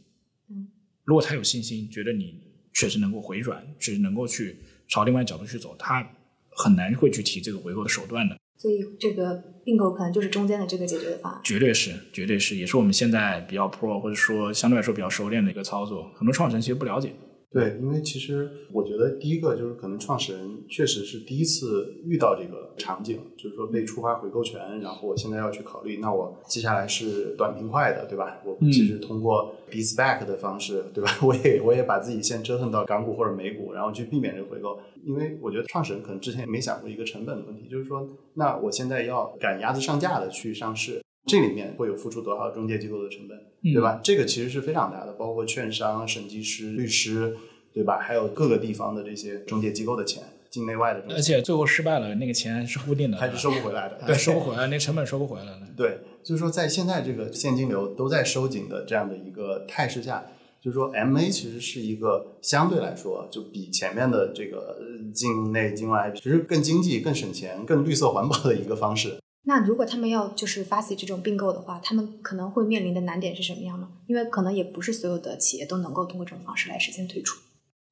[0.49, 0.69] 嗯，
[1.05, 2.41] 如果他有信心，觉得你
[2.73, 4.57] 确实能够回转，确实能够去
[4.87, 6.09] 朝另外角度去走，它
[6.51, 8.37] 很难会去提这个回购的手段的。
[8.57, 11.41] 所以这个并购可能就是中间的这个解决的方案。
[11.45, 16.11] 绝对是，绝对是，也是我们现在比较 pro 或者说相对来说比较熟练的一个操作。
[16.17, 17.13] 很多创始人其实不了解。
[17.51, 28.39] 对，因为其实我觉得第一个就是可能创始人确实是第一次遇到这个场景，就是说被触发回购权，然后我现在要去考虑，那我接下来是短平快的，对吧？
[28.45, 31.11] 我其实通过 b s p a c 的方式，对吧？
[31.25, 34.79] 我也我也把自己先折腾到港股或者美股，然后去避免这个回购。
[35.07, 41.03] 因为我觉得创始人可能之前也没想过一个成本的问题，就是说，那我现在要赶鸭子上架的去上市。
[41.27, 44.01] 这里面会有付出多少中介机构的成本，对吧？
[44.03, 47.37] 这个其实是非常大的，包括券商、审计师、律师，
[47.73, 47.99] 对吧？
[47.99, 51.03] 还有各个地方的这些中介机构的钱，境内外的。
[51.11, 53.99] 而且最后失败了，那个钱是固定的，还是收不回来的。
[54.07, 55.61] 对，收不回来，那成本收不回来了。
[55.77, 60.25] 对，就是说，在现在这个现金流都在收紧的这样的一个态势下，
[60.61, 64.79] 就是说，MA 其实是一个相对来说就比前面的这个
[65.13, 69.19] 境内境外其实更经济、更省钱、更绿色环保的一个方式。
[69.49, 73.89] 那如果他们要就是发起这种并购的话，他们可能会面临的难点是什么样呢？
[74.07, 77.41] 因为可能也不是所有的企业都能够通过这种方式来实现退出。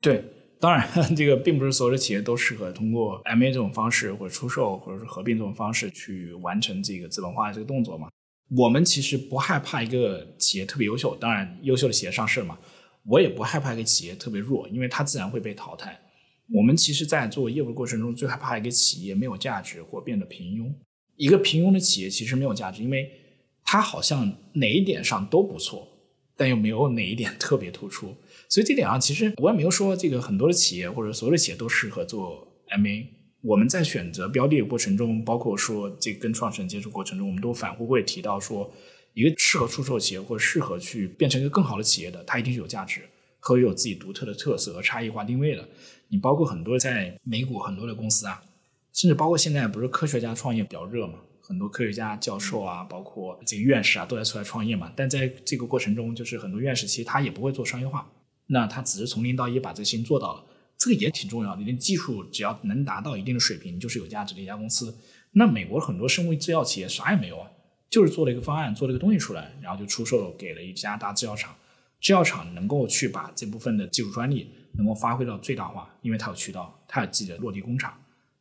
[0.03, 0.23] 对，
[0.61, 0.87] 当然
[1.17, 8.11] 这个并不是所有的企业都适合通过 M A 这种方式或者出售或者是合并这种方式去完成这个资本化的这个动作嘛。
[8.55, 12.59] 我们其实不害怕一个企业特别优秀，当然优秀的企业上市嘛，
[13.07, 15.99] 我也不害怕一个企业特别弱，因为它自然会被淘汰。
[16.55, 20.71] 我们其实，在做业务过程中，最害怕一个企业没有价值或变得平庸。
[21.17, 23.11] 一个平庸的企业其实没有价值，因为
[23.65, 25.89] 它好像哪一点上都不错，
[26.37, 28.15] 但又没有哪一点特别突出。
[28.49, 32.47] 所以这点上，其实我也没有说这个很多的企业或者所有的企业都适合做
[32.79, 33.07] MA。
[33.43, 38.73] 我们在选择标的的过程中，包括说这跟创始人接触过程中，我们都反复会提到说，
[39.15, 43.03] 一个适合出售企业或者适合去变成一个更好的企业的，它一定是有价值
[43.39, 45.69] 和有自己独特的特色和差异化定位的。
[46.09, 48.43] 你包括很多在美股很多的公司啊。
[48.97, 54.91] 甚至包括现在不是科学家创业比较热嘛，很多科学家、教授啊，包括这个院士啊，都在出来创业嘛。
[54.97, 58.11] 但在这个过程中，就是很多院士其实他也不会做商业化，
[58.47, 60.43] 那他只是从零到一把这个事情做到了，
[60.79, 61.61] 这个也挺重要的。
[61.61, 64.97] 你的技术只要能达到一定的水平，就是有价值的一家公司。
[65.33, 67.51] 那美国很多生物制药企业啥也没有啊，
[67.91, 71.55] 就是做了一个方案，做了一个东西出来，然后就出售给了一家大制药厂。
[72.01, 77.93] 制药厂能够去把这部分的技术专利能够发挥到最大化，因为它有渠道，它有自己的落地工厂。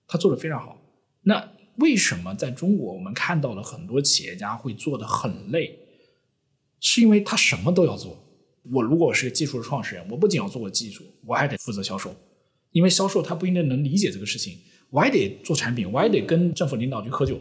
[0.08, 0.82] 他做的非常好，
[1.24, 5.80] 那为什么在中国我们看到了很多企业家会做的很累？
[6.80, 8.18] 是因为他什么都要做。
[8.72, 12.16] 我如果是个技术的创始人，我不仅要做我技术，我还得负责销售，
[12.72, 14.58] 因为销售他不一定能理解这个事情，
[14.90, 17.40] 我还得做产品，我还得跟政府领导去喝酒，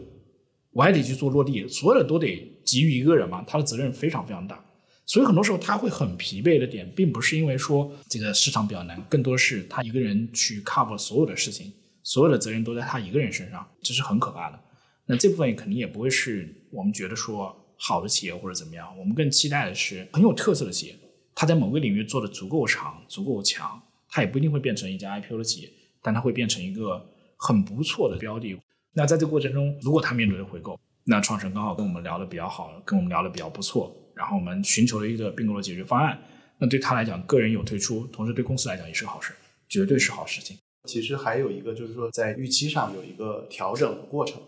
[0.70, 2.26] 我还得去做落地，所有的都得
[2.64, 4.62] 给予一个人嘛，他的责任非常非常大，
[5.06, 11.72] 所以很多时候他会很疲惫的点，并不是因为说这个市场比较难，更多是他一个人去 cover 所有的事情。
[12.04, 14.60] 所有的责任都在他一个人身上，这是很可怕的。
[15.06, 18.96] 那这部分肯定也不会是我们觉得说好的企业或者怎么样。
[18.96, 20.96] 我们更期待的是很有特色的企业，
[21.34, 27.04] 它在某个领域做的足够长、足够强，它也不一定会变成一家 IPO 的企业，但它会变成一个
[27.36, 28.56] 很不错的标的。
[28.92, 36.18] 那在这过程中，如果他面对的回购，那创始人刚好跟我们聊的比较好，跟我们聊的比较不错，然后我们寻求了一个并购的解决方案，
[36.58, 39.34] 那对他来讲，个人有退出，同时对公司来讲也是好事，
[39.68, 40.56] 绝对是好事情。
[40.84, 44.40] 其实还有一个就是说，在预期上有一个调整的过程，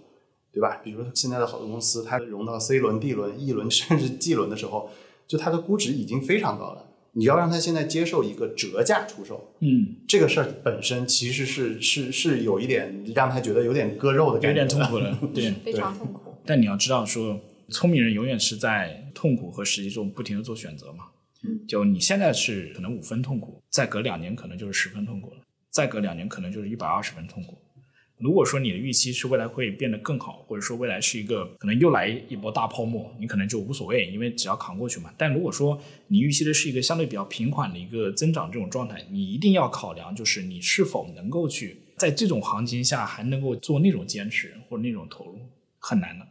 [0.52, 0.80] 对吧？
[0.84, 4.90] 比如说现在的好多公司，它融到 C 轮、D 轮、E 轮 甚至 G 轮的时候，
[5.26, 6.84] 就它的估值已经非常高了。
[7.12, 16.34] 你要让它现在接受一个折价出售，嗯，这个事儿本身其实是是是有一点让他觉得有点割肉的感觉，有点痛苦的， 对，非常痛苦。
[16.44, 21.06] 但你要知道，说聪明人永远是在痛苦和实际中不停的做选择嘛。
[21.42, 25.36] 嗯，就你现在是可能五分痛苦，再隔两年可能就是十分痛苦了。
[25.76, 27.58] 再隔两年，可能就是一百二十分痛苦。
[28.16, 35.12] 如果说你的预期是未来会变得更好，或者说未来是一个可能又来一波大泡沫，你可能就无所谓，因为只要扛过去嘛。
[35.18, 45.38] 但如果说你预期的是一个相对比较平缓的一个增长这种状态，你一定要考量，就是你是否能够去在这种行情下还能够做那种坚持或者那种投入，
[45.78, 46.26] 很难的。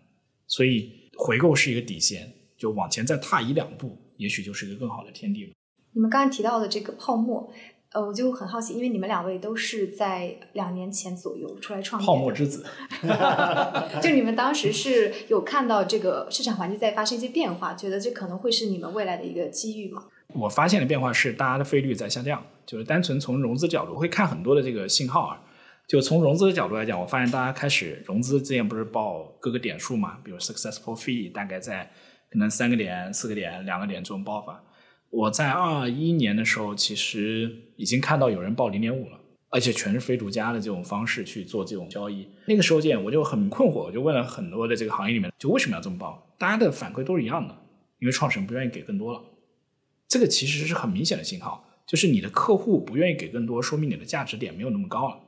[0.48, 5.52] 所以回购是一个底线，就往前再踏一两步，也许就是一个更好的天地了。
[5.92, 7.54] 你们刚刚提到的这个泡沫。
[7.96, 12.66] 呃，我就很好奇，因为你们两位都是在两年前左右出来创业，泡沫之子，
[14.04, 20.04] 就你们当时是有看到这个市场环境在发生一些变化，觉得这可能会是你们未来的一个机遇吗？
[20.34, 25.42] 我发现的变化是大家的费率在下降，就是单纯从融资角度会看很多的这个信号啊。
[25.88, 31.90] 就从融资的角度来讲，我发现大家开始融资之前不是报各个点数嘛，比如 successful fee 大概在
[32.30, 34.62] 可能三个点、四个点、两个点这种报法。
[35.10, 42.28] 我在二一年的时候，其实已经看到有人报零点五了，而且全是非独家的这种方式去做这种交易。
[42.48, 46.28] 那个时候见我就很困惑，我就问了很多的这个行业里面，就为什么要这么报？
[46.38, 47.56] 大家的反馈都是一样的，
[48.00, 49.22] 因为创始人不愿意给更多了。
[50.08, 55.20] 这个其实是很明显的信号，就是你的客户不愿意给更多，说明你的价值点没有那么高了。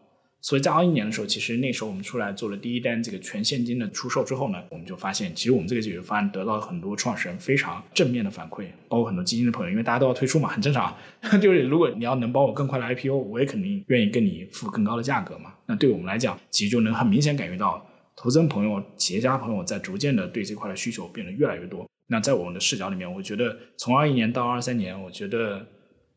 [0.47, 10.95] 所以在二一年的时候，其实那时候我们出来做了第一单这个全现金的出售之后呢，我们就发现，其实我们这个解决方案得到了很多创始人非常正面的反馈，包括很多基金的朋友，因为大家都要退出嘛，很正常。
[11.41, 15.53] 就是如果你要能帮我更快的 IPO，我也肯定愿意跟你付更高的价格嘛。
[15.65, 17.85] 那对我们来讲，其实就能很明显感觉到，
[18.15, 21.85] 投资人朋友、企业家朋友在逐渐的对这块的需求变得越来越多。
[22.07, 25.67] 那在我们的视角里面，我觉得从二一年到二三年，我觉得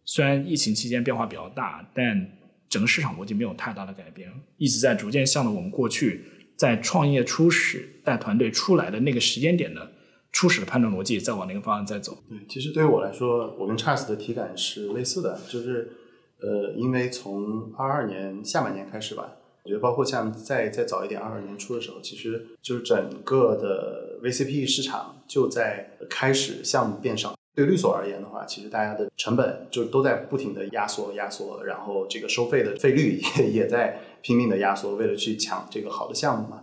[0.05, 2.31] 虽然疫情期间变化比较大，但
[2.71, 6.25] 整个市场逻辑没有太大的改变，一直在逐渐向着我们过去
[6.57, 9.91] 在创业初始带团队出来的那个时间点的
[10.31, 12.17] 初始的判断逻辑，在往那个方向在走。
[12.29, 15.91] 对，其实对于我来说，我跟 Charles 的体感是类似的，就是
[16.41, 19.33] 呃，因为从二二年下半年开始吧，
[19.65, 27.35] 我觉得包括像再再早一点，二二年初的时候，其实就是整个的 VCPE 市场就在开始项目变少。
[27.55, 36.63] 对律所而言的话，其实大家的成本就都在不停的压缩压缩，然后这个收费的费率也也在拼命的压缩，为了去抢这个好的项目嘛。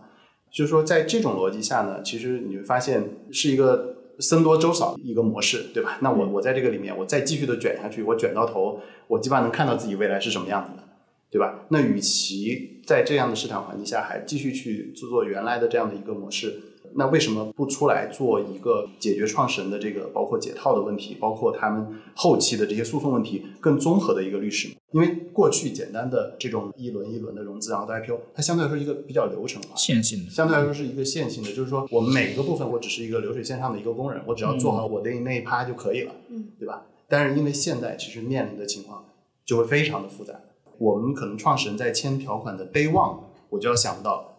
[0.50, 6.00] 就是说，在这种逻辑下呢，其实你会发现是一个僧多粥少一个模式，对吧？
[6.02, 10.84] 那我我在这个里面，我再继续的卷下去，我卷到头，我基本上能看到自己未来是什么样子的，
[11.30, 11.66] 对吧？
[11.70, 16.62] 那与其在这样的市场环境下还继续去做做原来的这样的一个模式。
[16.96, 24.70] 那为什么不出来做一个解决创始人的这个包括解套的问题，包括他们后期的这些诉讼问题更综合的一个律师？
[24.94, 36.86] 因为过去简单的这种一轮一轮的融资，然后到 IPO，它相对来说一个比较流程化、线性的，相对来说是一个线性的，就是说我们每个部分我只是一个流水线上的一个工人，我只要做好我的那一趴就可以了，嗯，对吧？
[37.10, 39.06] 但是因为现在其实面临的情况
[39.46, 40.34] 就会非常的复杂，
[40.78, 43.18] 我们可能创始人在签条款的 day one，
[43.50, 44.34] 我就要想到。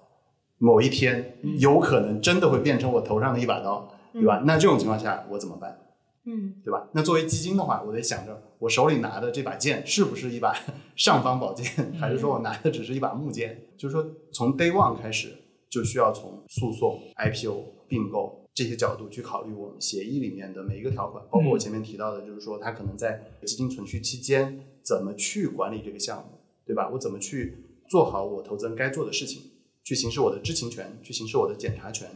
[0.58, 4.42] 某一天有可能真的会变成我头上的一把刀，对吧？
[4.44, 5.78] 那这种情况下我怎么办？
[6.24, 6.88] 嗯，对吧？
[6.92, 10.54] 那作为基金的话，我得想着我手里拿的这把剑是不是一把
[10.96, 13.62] 尚方宝剑，还是说我拿的只是一把木剑？
[13.76, 15.32] 就是说，从 day one 开始
[15.70, 26.90] 就需要从诉讼、IPO、并购这些角度去考虑我们协议里面的每一个条款，包括我前面提到的，就是说它可能在基金存续期间怎么去管理这个项目，对吧？
[26.92, 29.47] 我怎么去做好我投资人该做的事情？
[29.88, 32.06] 去行使我的知情权，去行使我的检查权，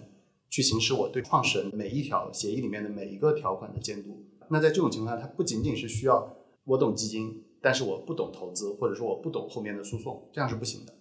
[0.50, 4.26] 去行使我对创始人每一条协议里面的每一个条款的监督。
[4.50, 10.92] 那在这种情况下，它不仅仅是需要我懂基金，但是我不懂投资，或者说我不懂后面的诉讼，这样是不行的。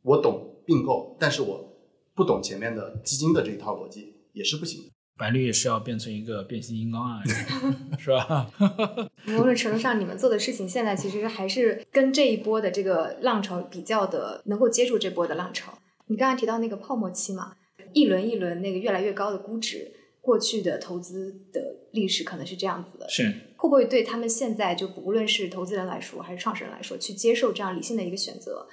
[0.00, 1.76] 我懂并购，但是我
[2.14, 4.90] 不懂前面的基金的这一套逻辑，也是不行的。
[5.18, 7.22] 白绿是要变成一个变形金刚啊，
[7.98, 8.48] 是吧？
[9.26, 15.76] 某种程度上，你们做的事情现在其实还是跟这一波的这个浪潮比较的，能够接住这波的浪潮。
[16.06, 17.56] 你刚才提到那个泡沫期嘛，
[17.92, 19.90] 一轮一轮那个越来越高的估值，
[20.20, 23.24] 过去的投资的历史可能是这样子的，是
[23.56, 28.68] 会不会对他们现在就无论是投资人来说，还是创始人来说，去接受这样理性的一个选择？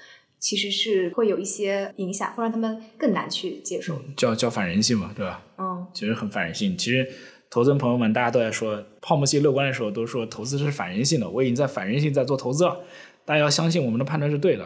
[0.45, 3.99] 其实是会有一些影响，会让他们更难去接受。
[4.15, 5.43] 叫叫反人性嘛，对吧？
[5.57, 6.77] 嗯，其实很反人性。
[6.77, 7.11] 其实
[7.49, 11.27] 投资人朋友们，大家都在说泡沫期乐观的时候，都说投资是反人性的。
[11.27, 12.79] 我已经在反人性在做投资了，
[13.25, 14.63] 大家要相信我们的判断是对的。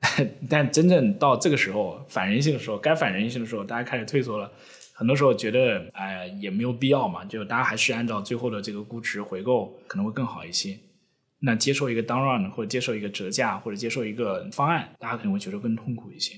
[0.48, 4.50] 但真正到这个时候反人性的时候，该反人性的时候，大家开始退缩了。
[4.94, 10.78] 很多时候觉得，哎，也没有必要嘛，就大家还是按照最后的这个估值回购可能会更好一些。
[11.40, 16.34] 那接受一个 down run 或者接受一个折价或者接受一个方案，大家可能会觉得更痛苦一些。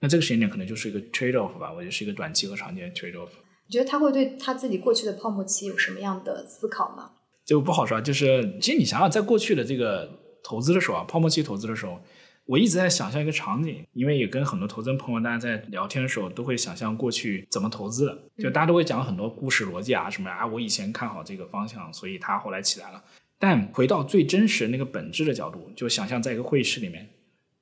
[0.00, 3.28] 那这个时间点可能就是一个 trade off 吧，我觉得是一个短期和长期的 trade off。
[3.66, 7.12] 你觉得他会对他自己过去的泡沫期有什么样的思考吗？
[7.44, 12.00] 这个不好说，就是其实你想想，在过去的这个投资的时候啊，泡沫期投资的时候，
[12.44, 23.02] 我一直在想象一个场景，因为也跟很多投资人朋友大家在聊天的时候，都会想象过去怎么投资的，就大家都会讲很多故事逻辑啊什么啊，我以前看好这个方向，所以它后来起来了。
[23.44, 27.08] 但回到最真实那个本质的角度，就想象在一个会议室里面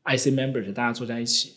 [0.05, 1.55] ，IC members 大家坐在一起，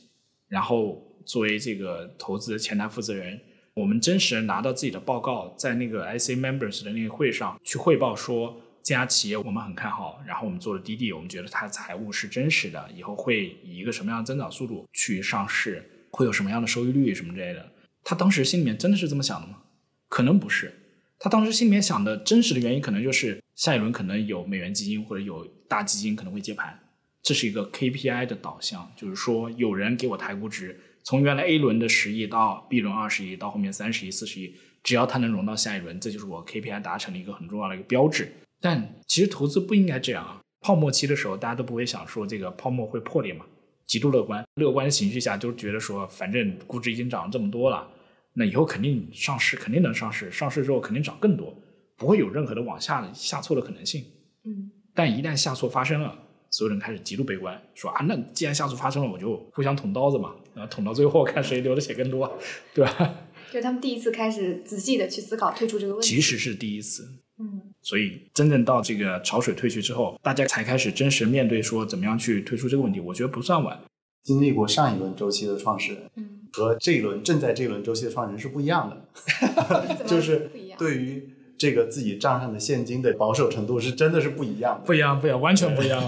[0.47, 3.38] 然后作为这个投资前台负责人，
[3.74, 17.69] 我们真实拿到自己的报告，在那个 IC members 的那个会上去汇报说，这家企业我们很看好，然后我们做了滴滴，我们觉得它的财务是真实的，以后会以一个什么样的增长速度去上市，会有什么样的收益率什么之类的。
[18.05, 19.63] 他当时心里面真的是这么想的吗？
[20.07, 20.80] 可能不是。
[21.24, 26.78] 他当时心里面想的真实的原因，可能就是下一轮可能有美元基金或者有大基金可能会接盘，
[27.21, 34.53] 这是一个 KPI 的导向，就是说有人给我抬估值，从原来 A 轮的十亿到 B 轮二十亿，到后面三十亿、四十亿，
[34.84, 38.30] 只要他能融到下一轮，这就是我 KPI 达成的一个很重要的一个标志。
[38.59, 40.41] 但其实投资不应该这样啊！
[40.59, 43.45] 泡沫期的时候，大家都不会想说这个泡沫会破裂嘛，
[43.86, 47.88] 极度乐观，乐观情绪下就觉得说，反正估值已经涨了这么多了。
[48.34, 50.31] 那以后肯定上市，肯定能上市。
[50.31, 51.55] 上市之后肯定涨更多，
[51.95, 54.03] 不会有任何的往下的下挫的可能性。
[54.43, 56.17] 嗯，但一旦下挫发生了，
[56.49, 62.38] 所有人开始极度悲观，说啊，那既然下挫发生了，我就互相捅刀子嘛，啊，捅到最后看谁流的血更多，
[62.73, 63.15] 对吧？
[63.53, 67.03] 就他们第一次开始仔细的去思考退出这个问题，其实是第一次。
[67.39, 72.99] 嗯，所以真正到这个潮水退去之后，大家才开始真实面对说怎么样去退出这个问题。
[72.99, 73.79] 我觉得不算晚。
[74.23, 76.43] 经历过上一轮周期的创始人，嗯。
[76.54, 86.04] 和这一轮正在这一轮周期的创始人是不一样的 就是对于这个自己账上的现金的保守程度是真的是不一样的，不一样，不一样，完全不一样。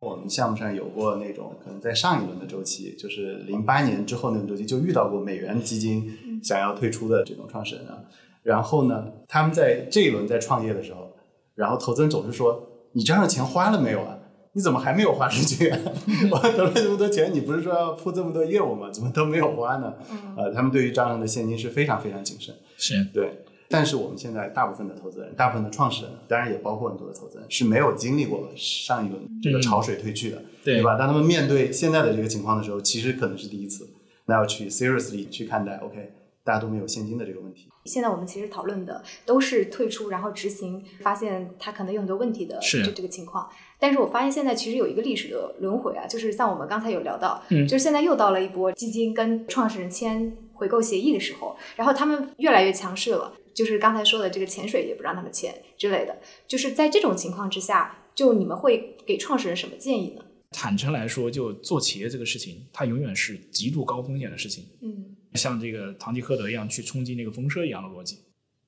[0.00, 7.98] 我们项目上有过那种可能在上一轮的周期，就是零八年之后那个周期就遇到过美元基金想要退出的这种创始人啊，
[8.42, 11.10] 然后呢，他们在这一轮在创业的时候，
[11.56, 14.16] 然后投资人总是说：“你账上钱花了没有啊？
[14.52, 15.78] 你怎么还没有花出去啊？
[16.32, 18.90] 我得了这么多钱，你不是说要铺这么多业务吗？
[18.90, 19.94] 怎么都没有花呢？
[20.36, 22.54] 呃，他们对于账上的现金是非常非常谨慎。
[22.76, 30.96] 是对，但是我们现在大部分的投资人，大部分的创始人，当然也包括很多的投资人，是没有经历过上一轮这个潮水退去的，对吧？
[30.96, 33.88] 当他们面对现在的这个情况的时候，其实可能是第一次，
[34.26, 37.68] 那要去 seriously 去看待，OK，大家都没有现金的这个问题。
[37.84, 43.48] 现在我们其实讨论的都是退出，然后执行，发现他可能有很多问题的是这这个情况。
[43.80, 56.16] 但是我发现现在其实有一个历史的轮回啊，就是像我们刚才有聊到，嗯就是现在又到了一波基金跟创始人签回购协议的时候，然后他们越来越强势了，就是刚才说的这个潜水也不让他们签之类的。
[56.46, 60.22] 就是在这种情况之下，就你们会给创始人什么建议呢？
[60.50, 64.64] 坦诚来说，就做企业这个事情，它永远是极度高风险的事情。
[64.82, 68.18] 嗯像这个堂吉诃德一样去冲击那个风车一样的逻辑，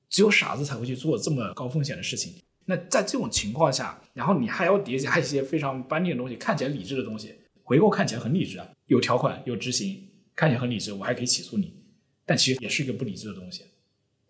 [0.09, 2.33] 只有傻子才会去做这么高风险的事情。
[2.65, 7.33] 那在这种情况下，然后你还要叠加一些非常班定的东西，看起来理智的东西，
[7.63, 11.73] 回购看起来很理智啊，有条款有执行，看起来很理智，我还可以起诉你，
[12.25, 13.63] 但其实也是一个不理智的东西，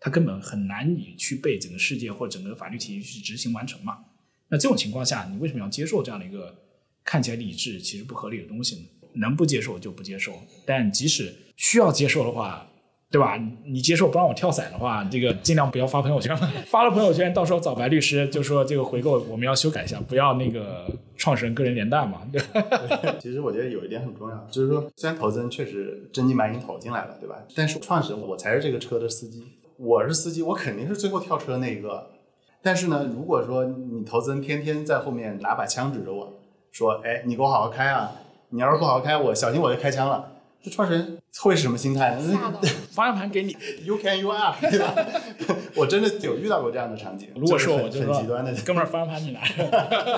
[0.00, 3.98] 它根本很难以去被整个世界或整个法律体系去执行完成嘛。
[4.48, 6.56] 那这种情况下，你为什么要接受这样的一个
[7.04, 8.82] 看起来理智其实不合理的东西呢？
[9.14, 12.68] 能不接受就不接受，但即使需要接受的话，
[13.14, 13.38] 对吧？
[13.64, 16.36] 你接受不让我跳伞的话，这个尽量不要发朋友圈，
[16.66, 20.84] 发了朋友圈，到时候找白律师就说这个回购我们要修改一下，不要那个
[21.16, 22.42] 创始人个人连带嘛，对？
[23.22, 27.36] 其实我觉得有一点很重要，就是说，虽然投资人确实真金白银投进来了，对吧？
[27.54, 29.44] 但是创始人我才是这个车的司机，
[29.76, 32.08] 我是司机，我肯定是最后跳车那一个。
[32.62, 36.32] 但是呢，如果说你投资人天天在后面拿把枪指着我
[36.72, 38.10] 说，哎，你给我好好开啊，
[38.48, 40.32] 你要是不好好开，我小心我就开枪了。
[40.64, 42.16] 这创始人会是什么心态？
[42.90, 43.54] 方向 盘给你
[43.84, 44.94] ，You can you are，对 吧？
[45.76, 47.28] 我真的有遇到过这样的场景。
[47.36, 49.40] 如果是就是很我就说很极端的，哥们儿方向盘你拿，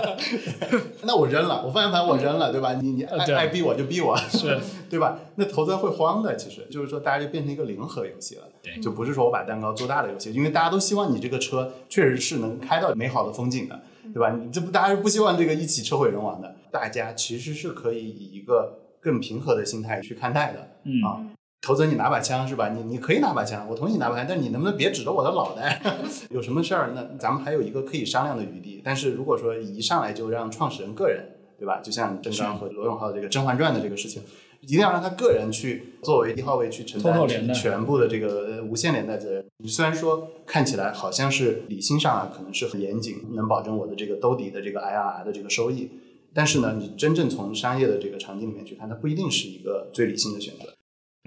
[1.02, 2.74] 那我扔了，我方向盘我扔了，对吧？
[2.80, 4.56] 你你爱爱逼我就逼我，是
[4.88, 5.18] 对吧？
[5.34, 13.80] 那投资人会慌的，其实就是说大家就变成一个零和游戏了，对就不是说我把蛋糕做大的游戏，因为大家都希望你这个车确实是能开到美好的风景的，
[14.14, 14.30] 对吧？
[14.40, 21.22] 你这不大家是不希望这个一起车毁人亡的，大家其实是可以以一个更平和的心态去看待的，嗯啊。
[21.62, 22.70] 投资人，你拿把枪是吧？
[22.70, 25.80] 你你可以拿把枪，我同意你拿把枪，但你能不能别指着我的脑袋？
[26.30, 28.82] 有什么事儿，那咱们还有一个可以商量的余地。
[28.84, 31.24] 但是如果说一上来就让创始人个人，
[31.58, 31.80] 对吧？
[31.80, 34.22] 就像郑刚和罗永浩这个《甄嬛传》的这个事情，
[34.60, 39.44] 一定要让他个人去作为一号位去承担全部的这个呃无限连带责任。
[39.58, 45.90] 你虽然说看起来好像是理性上啊，可能是很严谨，能保证我的这个兜底的这个 IRR 的这个收益，
[46.36, 50.70] 但是呢，你真正从商业的这个场景里面去看，它不一定是一个最理性的选择。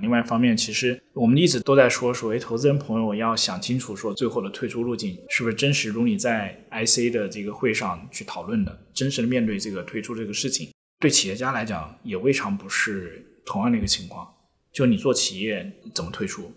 [0.04, 10.70] 另外一方面，其实我们一直都在说，所谓投资人朋友要想清楚，说最后的退出路径是不是真实如你在 IC 的这个会上去讨论的，真实的面对这个退出这个事情。
[11.00, 14.32] 对企业家来讲，也未尝不是同样的一个情况。
[14.72, 16.52] 就你做企业怎么退出？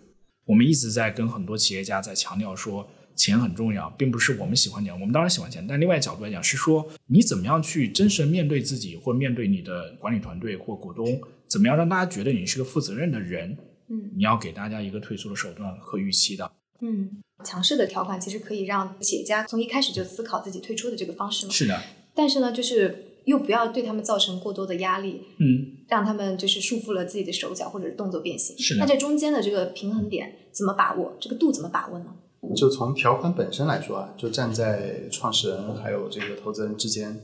[0.45, 13.57] 我们一直在跟很多企业家在强调说，钱很重要，并不是我们喜欢钱，我们当然喜欢钱，但另外角度来讲是说，你怎么样去真实地面对自己，或面对你的管理团队或股东，怎么样让大家觉得你是个负责任的人？
[13.89, 16.49] 嗯你要给大家一个退出的手段和预期的。
[16.79, 21.51] 嗯，强势的条款其实可以让企业家从一开始就思考自己退出的这个方式嘛。
[21.51, 21.79] 是的，
[22.15, 28.57] 但是呢，就是又不要对他们造成过多的压力，嗯，让他们就是束缚了自己的手脚或者是动作变形。
[28.57, 31.17] 是的那这中间的这个平衡点怎么把握？
[31.19, 32.15] 这个度怎么把握呢？
[32.55, 37.19] 就从条款本身来说啊，就站在创始人还有这个投资人之间，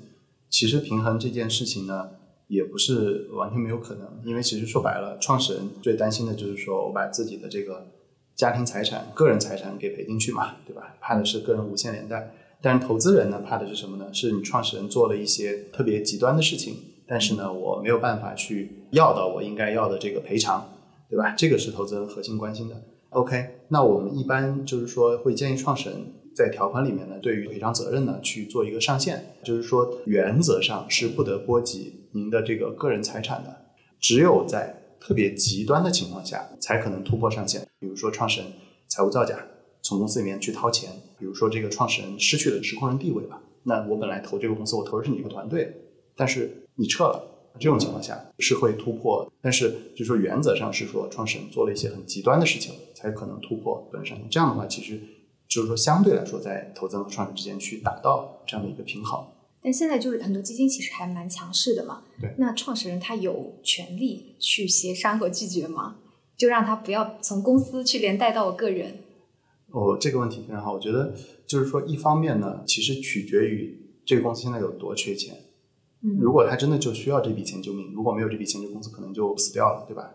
[0.50, 2.10] 其实平衡这件事情呢，
[2.48, 4.08] 也不是完全没有可能。
[4.24, 7.88] 因为其实说白了，创始人最担心的就是说我把自己的这个
[8.36, 10.96] 家庭财产、个人财产给赔进去嘛，对吧？
[11.02, 12.34] 怕的是个人无限连带。
[12.62, 14.14] 但是投资人呢，怕的是什么呢？
[14.14, 16.76] 是你创始人做了一些特别极端的事情，
[17.08, 20.70] 但是呢，我没有办法去要到我应该要的这个赔偿，
[21.10, 21.34] 对吧？
[21.38, 22.76] 这个是投资人核心关心的。
[23.12, 26.00] OK，那我们一般就是说会建议创始人
[26.36, 33.66] 在条款里面呢，对于赔偿责任呢去做一个上限，就是说原则上是不得波及您的这个个人财产的，
[34.00, 38.52] 只有在特别极端的情况下才可能突破上限，比如说创始人
[38.88, 39.38] 财务造假，
[39.82, 45.74] 从公司里面去掏钱，比如说这个创始人失去了实控人地位吧，那我本来投这个公司，我投的是你一个团队，
[46.16, 47.36] 但是你撤了。
[47.60, 54.18] 这种情况下是会突破，但是就是说原则上是说创始人做了一些很极端的事情，才可能突破本身。
[54.30, 55.00] 这样的话，其实
[55.48, 59.26] 就是说相对来说，在投资人和创始人之间去达到这样的一个平衡。
[59.62, 62.04] 但现在就是很多基金其实还蛮强势的嘛。
[62.20, 65.96] 对那创始人他有权利去协商和拒绝吗？
[66.36, 69.00] 就让他不要从公司去连带到我个人。
[69.72, 70.74] 哦，这个问题非常好。
[70.74, 71.14] 我觉得
[71.46, 75.36] 就是说，一方面呢，其实取决于这个公司现在有多缺钱。
[76.02, 80.10] 嗯如果他真的就需要这笔钱救命，如果没有这笔钱，这公司可能就死掉了，对吧？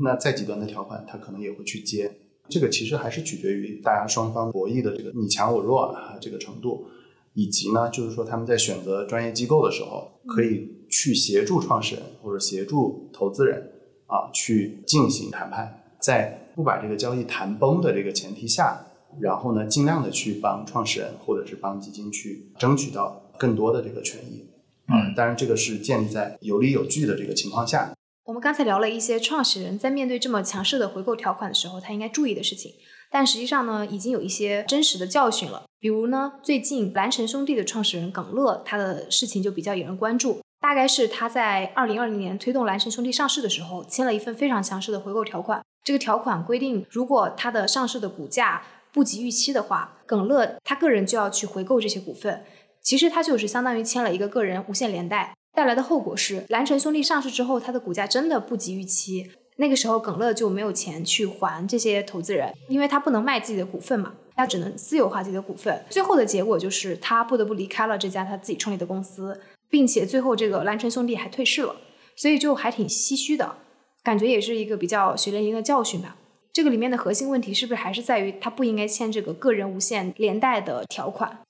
[0.00, 2.10] 那再极端的条款，他可能也会去接。
[2.48, 6.86] 这个其实还是取决于大家双方博弈的这个你强我弱啊这个程度，
[7.34, 13.70] 以及呢，就是说他们在选择专业机构的时候，可以去协助创始人或者协助投资人
[14.06, 18.84] 啊去进行谈判，在不把这个交易谈崩的这个前提下，
[19.20, 24.44] 然后呢，尽量的去帮创始人或者是帮基金去争取到更多的这个权益。
[24.88, 27.94] 嗯，当然这个是建立在有理有据的这个情况下。
[28.24, 32.72] 我们刚才聊了一些创始人在面对这么强势的回购条款的时候，他应该注意的事情。
[33.10, 35.64] 但实际上呢，已经有一些真实的教训了。
[35.80, 40.40] 比如呢，最近蓝城兄弟的创始人耿乐，他的事情就比较引人关注。
[40.60, 45.60] 大概是他在二零二零年推动蓝城兄弟上市的时候，签了一份非常强势的回购条款。
[45.82, 48.62] 这个条款规定，如果他的上市的股价
[48.92, 52.44] 不及预期的话，耿乐他个人就要去回购这些股份。
[52.80, 55.34] 其实他就是相当于签了一个个人无限连带。
[55.54, 59.30] 带来的后果是，蓝城兄弟上市之后，它的股价真的不及预期。
[59.56, 65.84] 那个时候，耿乐就没有钱去还这些投资人，因为他不能卖自己的股份嘛，他只能私有化自己的股份。
[65.90, 69.38] 最后的结果就是，他不得不离开了这家他自己创立的公司，
[69.68, 71.76] 并且最后这个蓝城兄弟还退市了。
[72.16, 73.56] 所以就还挺唏嘘的，
[74.02, 76.16] 感觉也是一个比较血淋淋的教训吧。
[76.52, 81.40] 这个里面的核心问题是不是还是在于他不应该签这个个人无限连带的条款？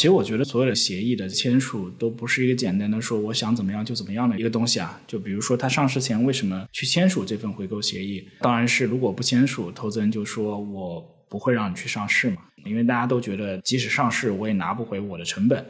[0.00, 4.98] 其实我觉得所有的协议的签署都不是一个简单的说我想怎么样就怎么样的一个东西啊。
[5.06, 8.26] 就比如说他上市前为什么去签署这份回购协议？
[8.40, 12.38] 当然是如果不签署，投资人就说我不会让你去上市嘛。
[12.64, 15.62] 因为大家都觉得即使上市我也拿不回我的成本。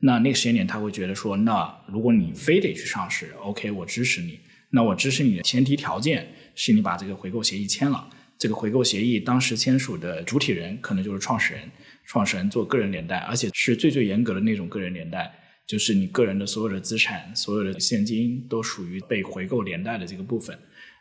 [0.00, 4.38] 那那个时间点他会觉得说，那如果你非得去上市，OK，我支持你。
[4.68, 8.06] 那我支持你的前提条件是你把这个回购协议签了。
[8.36, 11.62] 这个回购协议当时签署的主体人可能就是创始人。
[12.08, 15.30] 创始人做个人连带，而且是最最严格的那种个人连带，
[15.66, 20.58] 就是你个人的所有的资产、所有的现金都属于被回购连带的这个部分。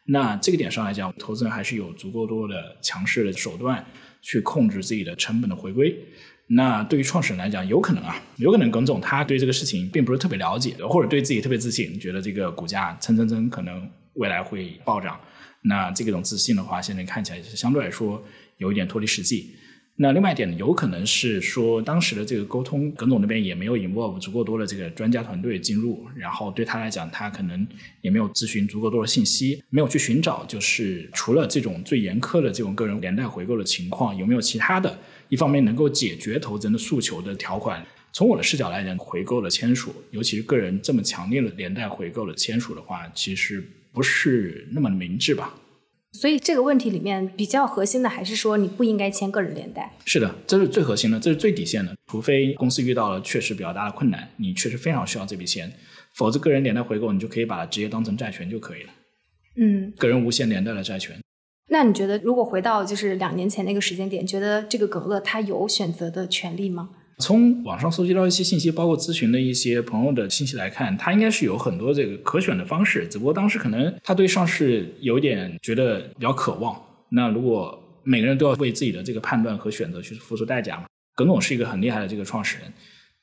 [0.10, 3.86] 那这个点上来讲，投资人还是有足够多的强势的手段
[4.22, 5.98] 去控制自己的成本的回归。
[6.50, 15.18] 那对于创始人来讲，有可能啊，有可能耿总他对这个事情并不是特别了解，或者对自己特别自信，觉得这个股价蹭蹭蹭可能未来会暴涨。
[15.62, 18.22] 那这种自信的话，现在看起来是相对来说
[18.58, 19.56] 有一点脱离实际。
[20.00, 27.68] 那另外一点呢，有可能是说当时的这个沟通，耿总那边也没有 involve 足够多的这个专家团队进入，然后对他来讲，他可能
[28.02, 34.96] 也没有咨询足够多的信息，没有去寻找，就是除了这种最严苛的这种个人连带回购的情况，有没有其他的
[35.30, 37.84] 一方面能够解决投资人的诉求的条款？
[38.14, 45.56] 从我的视角来讲，回购的签署，尤其是个人这么强烈的连带回购的签署的话，其实不是那么明智吧。
[46.20, 49.96] 所以这个问题里面比较核心的还是说你不应该签个人连带。
[50.04, 51.96] 是的，这是最核心的，这是最底线的。
[52.08, 55.72] 除非公司遇到了确实比较大的困难，你确实非常需要这笔钱，
[56.16, 58.90] 否则个人连带回购你就可以把它直接当成债权就可以了。
[59.58, 61.16] 嗯，个人无限连带的债权。
[61.70, 66.90] 那你觉得如果回到就是两年前那个时间点，觉得这个耿乐他有选择的权利吗？
[67.20, 76.80] 从网上搜集到一些信息，包括咨询的一些朋友的信息来看，他应该是有很多这个可选的方式，只不过当时可能他对上市有点觉得比较渴望。
[77.10, 80.86] 那如果每个人都要为自己的这个判断和选择去付出代价嘛？
[81.16, 82.72] 耿总是一个很厉害的这个创始人，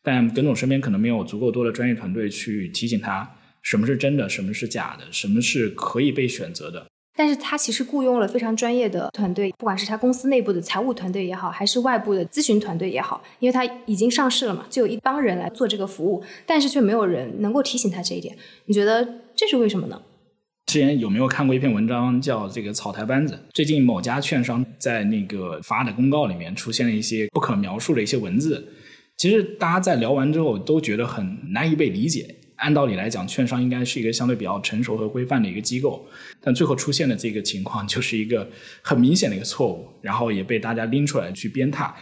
[0.03, 3.31] 但耿总身边可能没有足够多的专业团队去提醒他
[3.63, 6.85] 什么是真的，什么是假的，什么是可以被选择的。
[7.17, 18.37] 但是他其实雇佣了非常专业的团队，不管是他公司内部的财务团队也好，还是外部的咨询团队也好，因为他已经上市了嘛，就有一帮人来做这个服务，但是却没有人能够提醒他这一点。
[18.67, 19.07] 你觉得
[19.37, 20.03] 这是为什么呢？
[20.67, 23.35] 之前有没有看过一篇文章叫《这个草台班子》？
[23.53, 28.67] 最近某家券商在那个发的公告里面出现了一些不可描述的一些文字，
[29.19, 32.35] 其实大家在聊完之后都觉得很难以被理解。
[32.65, 36.03] 按道理来讲，券商应该是一个相对比较成熟和规范的一个机构，
[36.41, 38.51] 但最后出现的这个情况 就是一个
[38.81, 41.93] 很明显的一个错误，然后也被大家拎出来去鞭挞。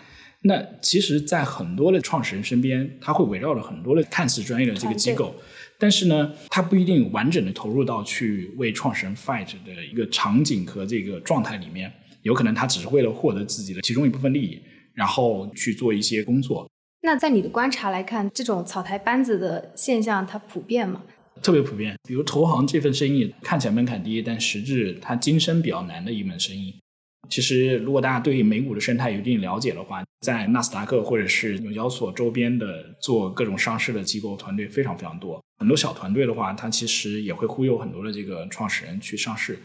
[0.42, 5.34] 那其实，在很多的创始人身边，他会围绕着很多的看似专业的这个机构，
[5.80, 11.92] 但是呢，他不一定完整的投入到去为创始人 fight 的一个场景和这个状态里面，
[12.22, 14.60] 有可能他只是为了获得自己的其中一部分利益，
[14.94, 16.68] 然后去做一些工作。
[17.05, 21.03] 那在你的观察来看，这种草台班子的现象它普遍吗？
[21.42, 21.96] 特别普遍。
[22.07, 26.76] 比如投行这份生意看起来门槛低，但实质它晋升比较难的一门生意。
[27.28, 35.42] 其实，如果大家对美股的生态有一定了解的话，在纳斯达克或者是纽交所周边的做各种上市的机构团队非常非常多。
[35.59, 39.59] 很多小团队的话，它其实也会忽悠很多的这个创始人去上市。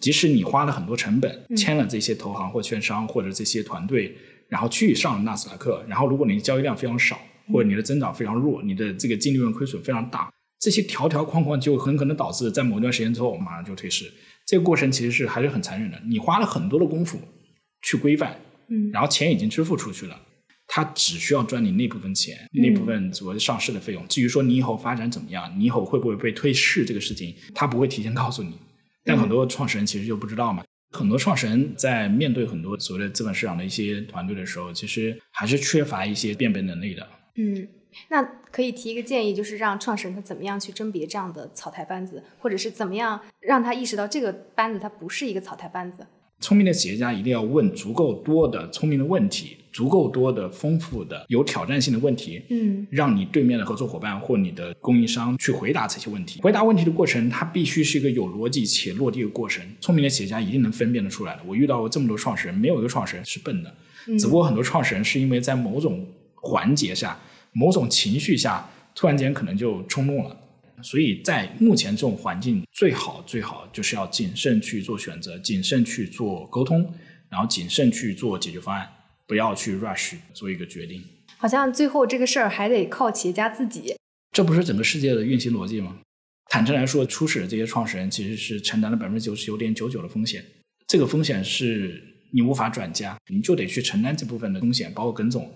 [0.00, 4.16] 即使你花了很多成本签了这些投行或券商或者这些团队。
[4.48, 7.18] 然后去上纳斯达克，然后如果你的交易量非常少，
[7.52, 14.12] 或者你的增长非常弱，你的这个净利润亏损非常大，这些条条框框就很可能导致在某段时间之后马上就退市。
[14.46, 16.00] 这个过程其实是还是很残忍的。
[16.06, 17.20] 你花了很多的功夫
[17.82, 18.38] 去规范，
[18.68, 20.18] 嗯，然后钱已经支付出去了，
[20.66, 24.06] 他只需要赚你那部分钱，那部分所谓的上市的费用。
[24.08, 28.54] 至于说你以后发展怎么样，你以后会不会被退市这个事情，他不会提前告诉你。
[29.04, 30.64] 但很多创始人其实就不知道嘛。
[30.90, 37.06] 很多创始人在面对很多所谓的资本市场的一些团队的时候，其实还是缺乏一些辨别能力的。
[37.36, 37.68] 嗯，
[38.08, 46.06] 那可以提一个建议，就是让创始人他怎么样去甄别这样的草台班子，或者是怎么样让他意识到这个班子它不是一个草台班子。
[46.40, 56.40] 聪明的企业家一定要问足够多的聪明的问题，足够多的丰富的有挑战性的问题，嗯让你对面的合作伙伴或你的供应商去回答这些问题。
[56.40, 59.64] 回答问题的过程，它必须是一个有逻辑且落地的过程。
[59.80, 61.42] 聪明的企业家一定能分辨得出来的。
[61.46, 63.74] 我遇到过这么多创始人，没有一个创始人是笨的，
[64.18, 67.18] 只不过很多创始人是因为在某种环节下、
[67.52, 70.36] 某种情绪下，突然间可能就冲动了。
[70.80, 76.88] 所以在目前这种环境，最好最好就是要谨慎去做选择，谨慎去做沟通，
[77.28, 78.88] 然后谨慎去做解决方案，
[79.28, 81.00] 不要去 rush 做一个决定。
[81.36, 83.94] 好像最后这个事儿还得靠企业家自己。
[84.32, 85.98] 这不是整个世界的运行逻辑吗？
[86.50, 90.44] 坦诚来说，初始的这些创始人其实是承担了百分之九十九点九九的风险，
[90.86, 92.02] 这个风险是
[92.32, 95.52] 你无法转嫁，你就得去承担这部分的风险，包括耿总，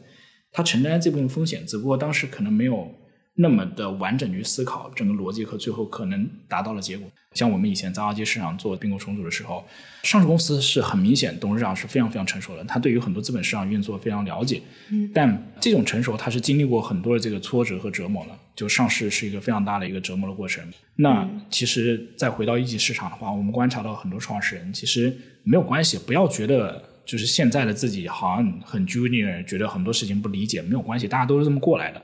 [0.51, 2.95] 他承担这部分风险，只不过当时可能没有
[3.35, 7.09] 那么的完整去思考整个逻辑和最后可能达到的结果。
[7.35, 9.65] 像我们以前在二级市场做并购重组的时候，
[10.03, 14.61] 上市公司是很明显，董事长是非常非常成熟的，他对于很多资本市场运作非常了解。
[14.91, 18.39] 嗯，但这种成熟，他是经历过很多的这个挫折和折磨了。
[18.55, 20.63] 就上市是一个非常大的一个折磨的过程。
[20.97, 25.11] 那其实再回到一级市场的话，我们观察到很多创始人其实
[25.43, 32.03] 没有关系，不要觉得就是现在的自己好像很 junior，觉得很多事情不理解，没有关系，大家都是这么过来的。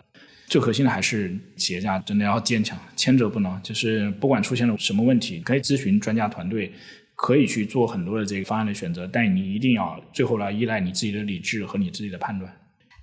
[0.49, 3.59] 最核心的还是企业家真的要坚强，千折不挠。
[3.63, 6.73] 就是不管出现了什么问题，可以咨询专家团队，
[7.15, 12.51] 可以去做很多的这个方案的选择，但你一定要最后来依赖你自己的理智和你自己的判断。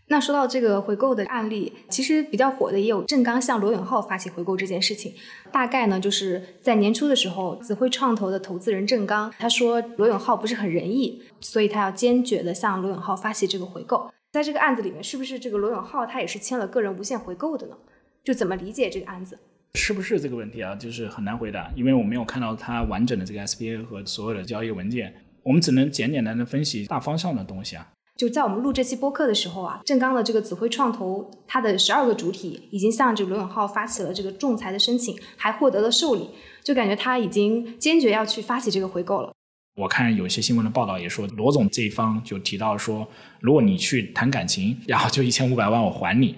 [0.07, 5.13] 那说到这个回购的案例，其实比较火的也有正刚向罗永浩发起回购这件事情。
[5.51, 14.11] 大概呢，就是在年初的时候，紫辉创投的投资人郑刚他说罗永浩不是很仁义，所以他要坚决的向罗永浩发起这个回购。
[14.35, 17.77] 在这个案子里面，是不是这个罗永浩他也是签了个人无限回购的呢？
[18.21, 19.39] 就怎么理解这个案子？
[19.75, 20.75] 是不是这个问题啊？
[20.75, 27.87] 就是很难回答，因为我没有看到它完整的这个 SPA 和所有的交易文件，我们只能简简单单分析大方向的东西啊。
[28.17, 36.31] 就在我们录这期播客的时候啊，正刚的这个紫辉创投，它的十二个主体已经向这个罗永浩发起了这个仲裁的申请，还获得了受理，
[36.61, 39.31] 就感觉他已经坚决要去发起这个回购了。
[39.75, 43.05] 我看有些新闻的报道也说，罗总这一方就提到说，
[43.41, 46.33] 如果你去谈感情，然后就一千五百万我还你；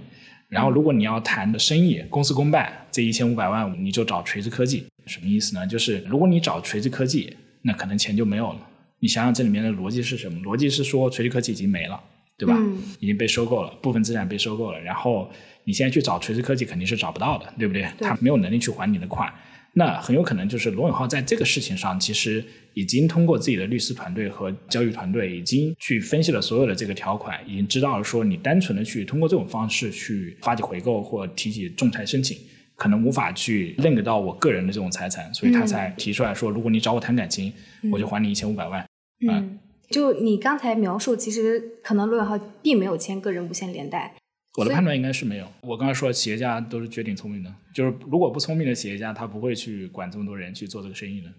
[0.49, 4.85] 然后如果你要谈的生意，公司公办，这一千五百万你就找锤子科技。
[5.05, 5.67] 什么意思呢？
[5.67, 8.59] 就是如果你找锤子科技，那可能钱就没有了。
[8.99, 10.39] 你想想这里面的逻辑是什么？
[10.41, 12.01] 逻辑是说锤子科技已经没了，
[12.37, 12.55] 对吧？
[12.57, 15.31] 嗯已经被收购了，部分资产被收购了，然后
[15.63, 17.83] 你现在去找锤子科技肯定是找不到的，对不对？
[17.99, 19.31] 对他没有能力去还你的款。
[19.77, 32.35] 那很有可能就是罗永浩在这个事情上，其实已经通过自己的律师团队和交易团队，已经去分析了所有的这个条款，已经知道了说你单纯的去通过这种方式去发起回购或提起仲裁申请，
[32.75, 37.53] 可能无法去认得到我个人的这种财产，所以他才提出来说，如果你找我谈感情，
[37.91, 38.83] 我就还你一千五百万。
[39.29, 39.59] 嗯，
[39.91, 44.15] 就你刚才描述，其实可能罗永浩并没有签个人无限连带。
[44.57, 45.47] 我的判断应该是没有。
[45.61, 51.29] 我刚才说，企业家都是绝顶聪明的，就是如果不聪明的企业家，他不会去管这么多人去做这个生意的。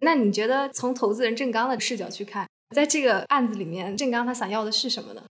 [0.00, 5.22] 那你觉得从投资人郑刚的视角去看，在这个案子里面，郑刚他想要的是什么呢？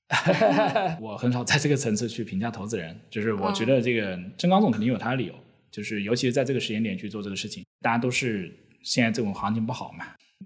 [1.03, 5.35] 我很少在这个层次去评价投资人，就是我觉得这个郑刚总肯定有他的理由，
[5.73, 8.55] 就是尤其是在这个时间点去做这个事情，大家都是
[8.85, 10.05] 现在这种行情不好嘛。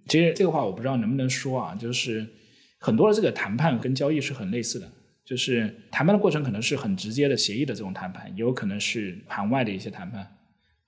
[0.08, 2.26] 其实这个话我不知道能不能说啊，就是
[2.78, 4.90] 很多的这个谈判跟交易是很类似的，
[5.24, 10.26] 就是谈判的过程可能是很直接的协议的这种谈判，也有可能是盘外的一些谈判。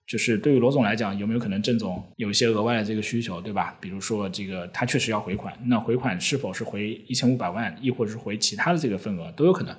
[0.07, 3.75] 就是对于罗总来讲，有没有可能郑总有一些额外的这个需求，对吧？
[3.81, 9.75] 比如说这个他确实要回款，那回款是否是回一千五百万，亦或者是回其他的这个份额都有可能。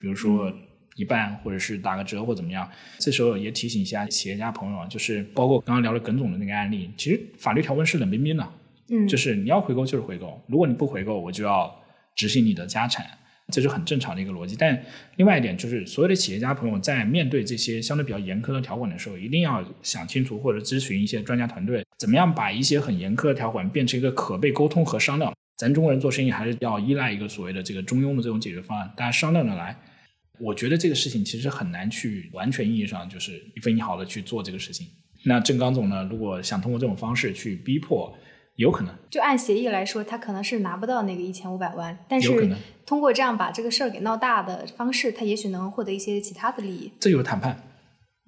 [0.00, 0.52] 比如说
[0.96, 2.68] 一半，或者是打个折或怎么样。
[2.98, 8.52] 这时候也提醒一下企业家朋友啊，就是包括刚刚聊了耿总的那个案例，其实法律条文是冷冰冰的，
[8.90, 11.72] 嗯，就是你要回购就是回购，如果你不回购，我就要
[12.16, 13.06] 执行你的家产，
[13.50, 14.54] 这是很正常的一个逻辑。
[14.56, 14.80] 但
[15.16, 25.34] 另外一点就是，所有的企业家朋友在面对这些相对比较严苛的条款的时候，一定要想清楚或者咨询一些专家团队，怎么样把一些很严苛的条款变成一个可被沟通和商量。
[25.56, 29.76] 咱中国人做生意还是要依赖一个所谓的这个中庸的这种解决方案，大家商量着来。
[30.38, 34.86] 我觉得这个事情其实很难去完全意义上就是一分一毫的去做这个事情。
[35.26, 38.10] 那郑刚总呢，如果想通过这种方式去逼迫，
[38.56, 38.94] 有可能。
[39.10, 42.58] 就按协议来说，他可能是拿不到那个一千五百万，但是有可能
[42.90, 46.90] 通过这样把这个事儿给闹大的方式，他也许能获得一些其他的利益。
[46.98, 47.56] 这就是谈判，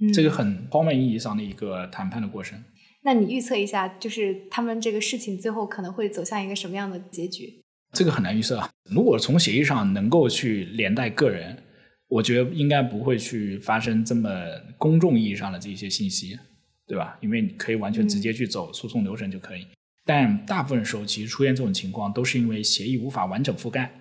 [0.00, 2.62] 嗯这个很荒谬意义上的一个谈判的过程。
[3.02, 7.60] 那你预测一下，就是他们这个事情最后可能会走向一个什么样的结局？
[7.92, 8.70] 这个很难预测啊。
[8.88, 11.60] 如果从协议上能够去连带个人，
[12.06, 14.30] 我觉得应该不会去发生这么
[14.78, 16.38] 公众意义上的这些信息，
[16.86, 17.18] 对吧？
[17.20, 19.66] 因为你可以完全直接去走诉讼流程就可以。
[20.04, 23.92] 但大部分时候，其实出现这种情况，都是因为协议无法完整覆盖，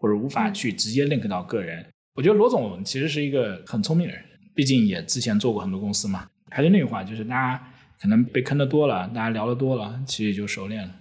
[0.00, 1.86] 或者无法去直接 link 到个人。
[2.16, 4.24] 我觉得罗总其实是一个很聪明的人，
[4.54, 6.26] 毕竟也之前做过很多公司嘛。
[6.50, 10.96] 还是那句话，就是大家可能被坑的多了，大家聊的多了，其实也就熟练了。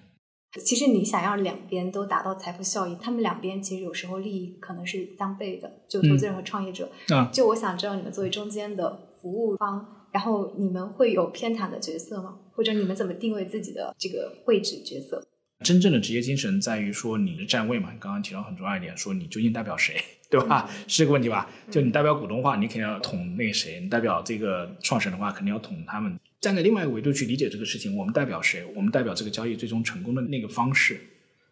[0.65, 6.89] 其实你想要两边都达到财富效益，他们两边其实有时候利益可能是相悖的，就投资人和创业者。
[7.09, 12.39] 啊，就我想知道，你们作为中间的服务方，然后你们会有偏袒的角色吗？
[12.51, 15.23] 或者你们怎么定位自己的这个位置角色？
[15.63, 20.69] 真正的职业精神在于说你的站位嘛，刚刚提到很重要一点，说你究竟代表谁，对吧？
[20.87, 21.49] 是这个问题吧？
[21.69, 26.17] 就你代表股东的话，你肯定要捅那个谁；你代表这个创始人的话，肯定要捅他们。
[26.39, 28.63] 站在另外一个维度去理解这个事情，我们代表谁？
[28.73, 30.97] 我们代表这个交易最终成功的那个方式，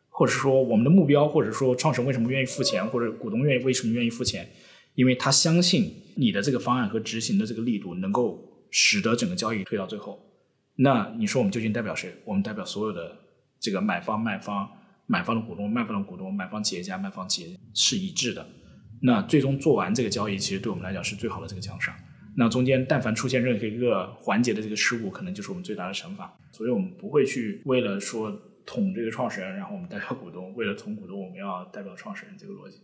[0.09, 4.49] 或者说我们的目标，或者说创始人为什么愿意付钱，或者股东愿意为什么愿意付钱？
[4.95, 8.41] 因为他相信你的这个方案和执行的这个力度能够
[8.71, 10.17] 使得整个交易推到最后。
[10.77, 12.13] 那你说我们究竟代表谁？
[12.23, 13.17] 我们代表所有的
[13.59, 14.69] 这个买方、卖方、
[15.05, 18.45] 买方的股东、卖方的股东、买方企业家、卖方企业是一致的。
[19.01, 21.95] 那最终做完这个交易，其实对我们来讲是最好的这个奖赏。
[22.35, 26.37] 那中间但凡出现任何一个环节的这个失误，可能就是我们最大的惩罚。
[26.51, 28.31] 所以我们不会去为了说
[28.65, 32.81] 捅这个创始人，然后我们代表股东；为了捅股东，我们要代表创始人，这个逻辑。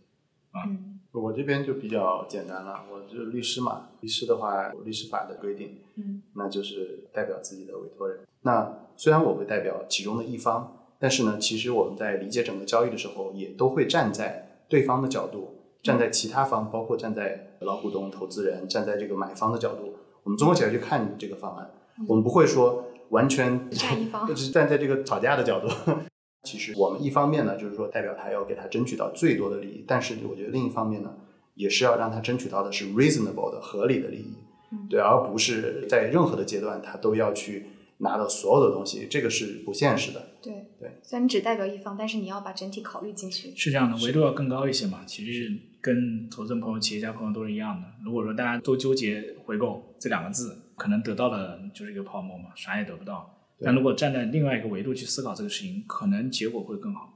[0.66, 8.20] 嗯我这边就比较简单了，我就是律师嘛，律师的话有律师法的规定，嗯那就是代表自己的委托人。
[8.42, 21.70] 那虽然我会代表其中的一方，但是呢，其实我们在理解整个交易的时候，也都会站在对方的角度，站在其他方，包括站在老股东、投资人，站在这个买方的角度，我们综合起来去看这个方案。
[22.08, 25.68] 我们不会说完全站一方 就是站在这个吵架的角度。
[26.42, 31.14] 其实我们一方面呢，就是说代表他要给他争取到最多的利益，但是我觉得另一方面呢，
[31.54, 34.34] 也是要让他争取到的是 reasonable 的合理的利益，
[34.72, 37.66] 嗯对，而不是在任何的阶段他都要去
[37.98, 40.28] 拿到所有的东西，这个是不现实的。
[40.42, 43.54] 对对，虽然你只代表一方，但是你要把整体考虑进去。
[43.56, 45.04] 是这样的，维度要更高一些嘛。
[45.06, 47.88] 其实跟投资人朋友、企业家朋友都是一样的。
[48.04, 53.30] 如果说大家都纠结回购这两个字，可能得到的就是一个泡沫嘛，啥也得不到。
[53.60, 57.10] 但如果站在另外一个维度去思考这个事情，可能结果会更好。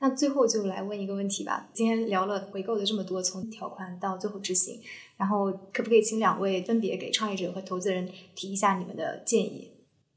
[0.00, 1.68] 那最后就来问一个问题吧。
[1.72, 4.80] 今天聊了回购的这么多，从条款到最后执行，
[5.16, 9.70] 然后可不可以请两位分别给创业者和投资人提一下你们的建议？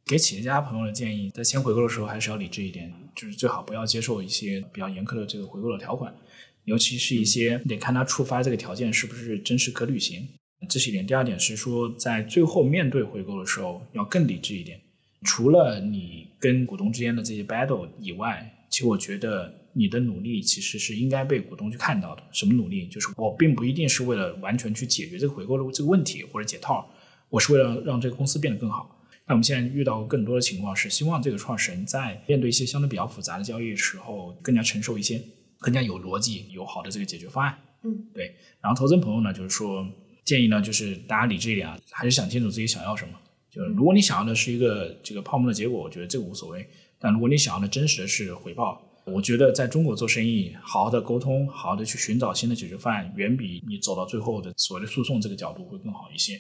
[0.08, 6.16] 给企业家朋友的建议，在签回购的时候还是要理智一点，就是最好不要接受一些比较严苛的这个回购的条款，
[6.64, 10.26] 尤其是一些你得看他触发这个条件是不是真实可履行，
[10.70, 11.06] 这是一点。
[11.06, 14.80] 第二点是说，在最后面对回购的时候要更理智一点。
[15.24, 22.24] 除了你跟股东之间的这些 battle 以外，其实我觉得你的努力其实是应该被股东去看到的。
[22.32, 22.88] 什么努力？
[22.88, 26.90] 就是我并不一定是为了完全去解决这个回购的这个问题或者解套，
[27.28, 28.94] 我是为了让这个公司变得更好。
[29.28, 35.22] 那我们现在遇到更多的情况是，希望这个创始人在面对一些相对比较复杂的交易的时候，更加成熟一些，
[35.60, 37.60] 更加有逻辑、有好的这个解决方案。
[37.84, 38.34] 嗯，对。
[38.62, 39.86] 然后投资人朋友呢，就是说
[40.24, 43.14] 建议呢，就是大家理智一点啊，还是想清楚自己想要什么。
[43.52, 46.66] 就是如果你想要的是一个这个泡沫的结果，我觉得这个无所谓。
[46.98, 56.40] 但如果你想要的真实的是回报，我觉得在中国做生意，好好的沟通，好好的去寻找新的解决方案，远比你走到最后的所谓的诉讼这个角度会更好一些。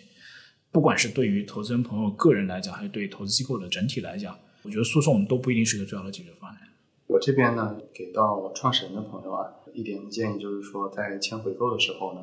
[0.71, 6.57] 不管是对于投资人朋友个人来讲，还是对投资机构的整体来讲，我觉得诉讼都不一定是一个最好的解决方案。
[7.07, 12.21] 我这边呢，给到创始人的朋友啊，一点建议就是说，在签回购的时候呢，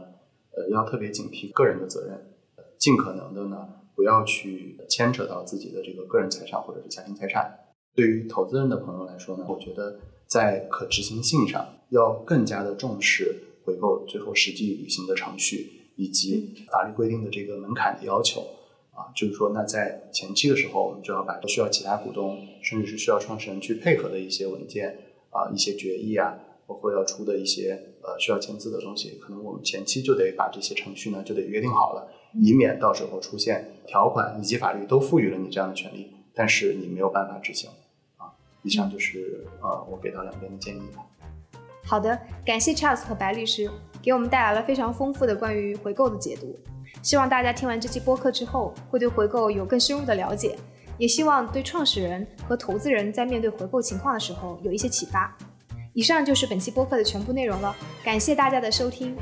[0.52, 2.34] 呃，要特别警惕个人的责任，
[2.78, 3.66] 尽可能的呢，
[3.96, 7.50] 不要去牵扯到自己的这个个人财产或者是家庭财产。
[7.94, 13.34] 对于投资人的朋友来说呢，我觉得在可执行性上要更加的重视
[13.64, 18.46] 回购最后实际履行的程序以及法律规定的这个门槛的要求。
[18.96, 24.96] 啊，就是说，那在前期的时候，我们就要把需要其他股东，甚至是需要创始人去配合的一些文件
[25.30, 32.08] 啊、一些决议啊，包括要出的一些呃需要签字的东西，可能我们前期就得把这些程序呢就得约定好了，
[32.40, 37.68] 以免到时候出现条款以及法律都赋予了你这样的权利，但是你没有办法执行
[38.16, 38.30] 啊。
[38.62, 41.04] 以上就是呃我给到两边的建议吧。
[41.86, 43.70] 好的，感谢 Charles 和白律师
[44.02, 46.58] 给我们带来了非常丰富的关于回购的解读。
[47.02, 50.56] 希望大家听完这期播客之后，会对回购有更深入的了解，
[50.96, 55.36] 也希望对创始人和投资人在面对回购情况的时候有一些启发。
[55.92, 59.14] 以上就是本期播客的全部内容了，感谢大家的收听。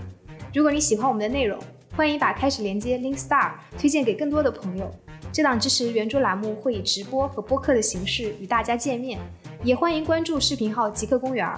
[0.54, 1.58] 如果你喜欢我们的内容，
[1.96, 4.88] 欢迎把开始连接 Link Star 推荐给更多的朋友。
[5.32, 9.18] 这档支持圆桌栏目会以直播和播客的形式与大家见面，
[9.64, 11.48] 也欢迎关注视频号极客公园。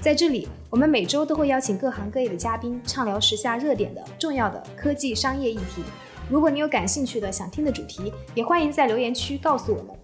[0.00, 5.82] 在这里，我们每周都会邀请各行各业的嘉宾，畅聊时下热点的重要的科技商业议题。
[6.30, 9.94] 如果你有感兴趣的想听的主题，也欢迎在留言区告诉我们。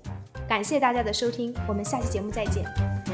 [0.47, 3.05] 感谢大家的收听，我们下期节目再见。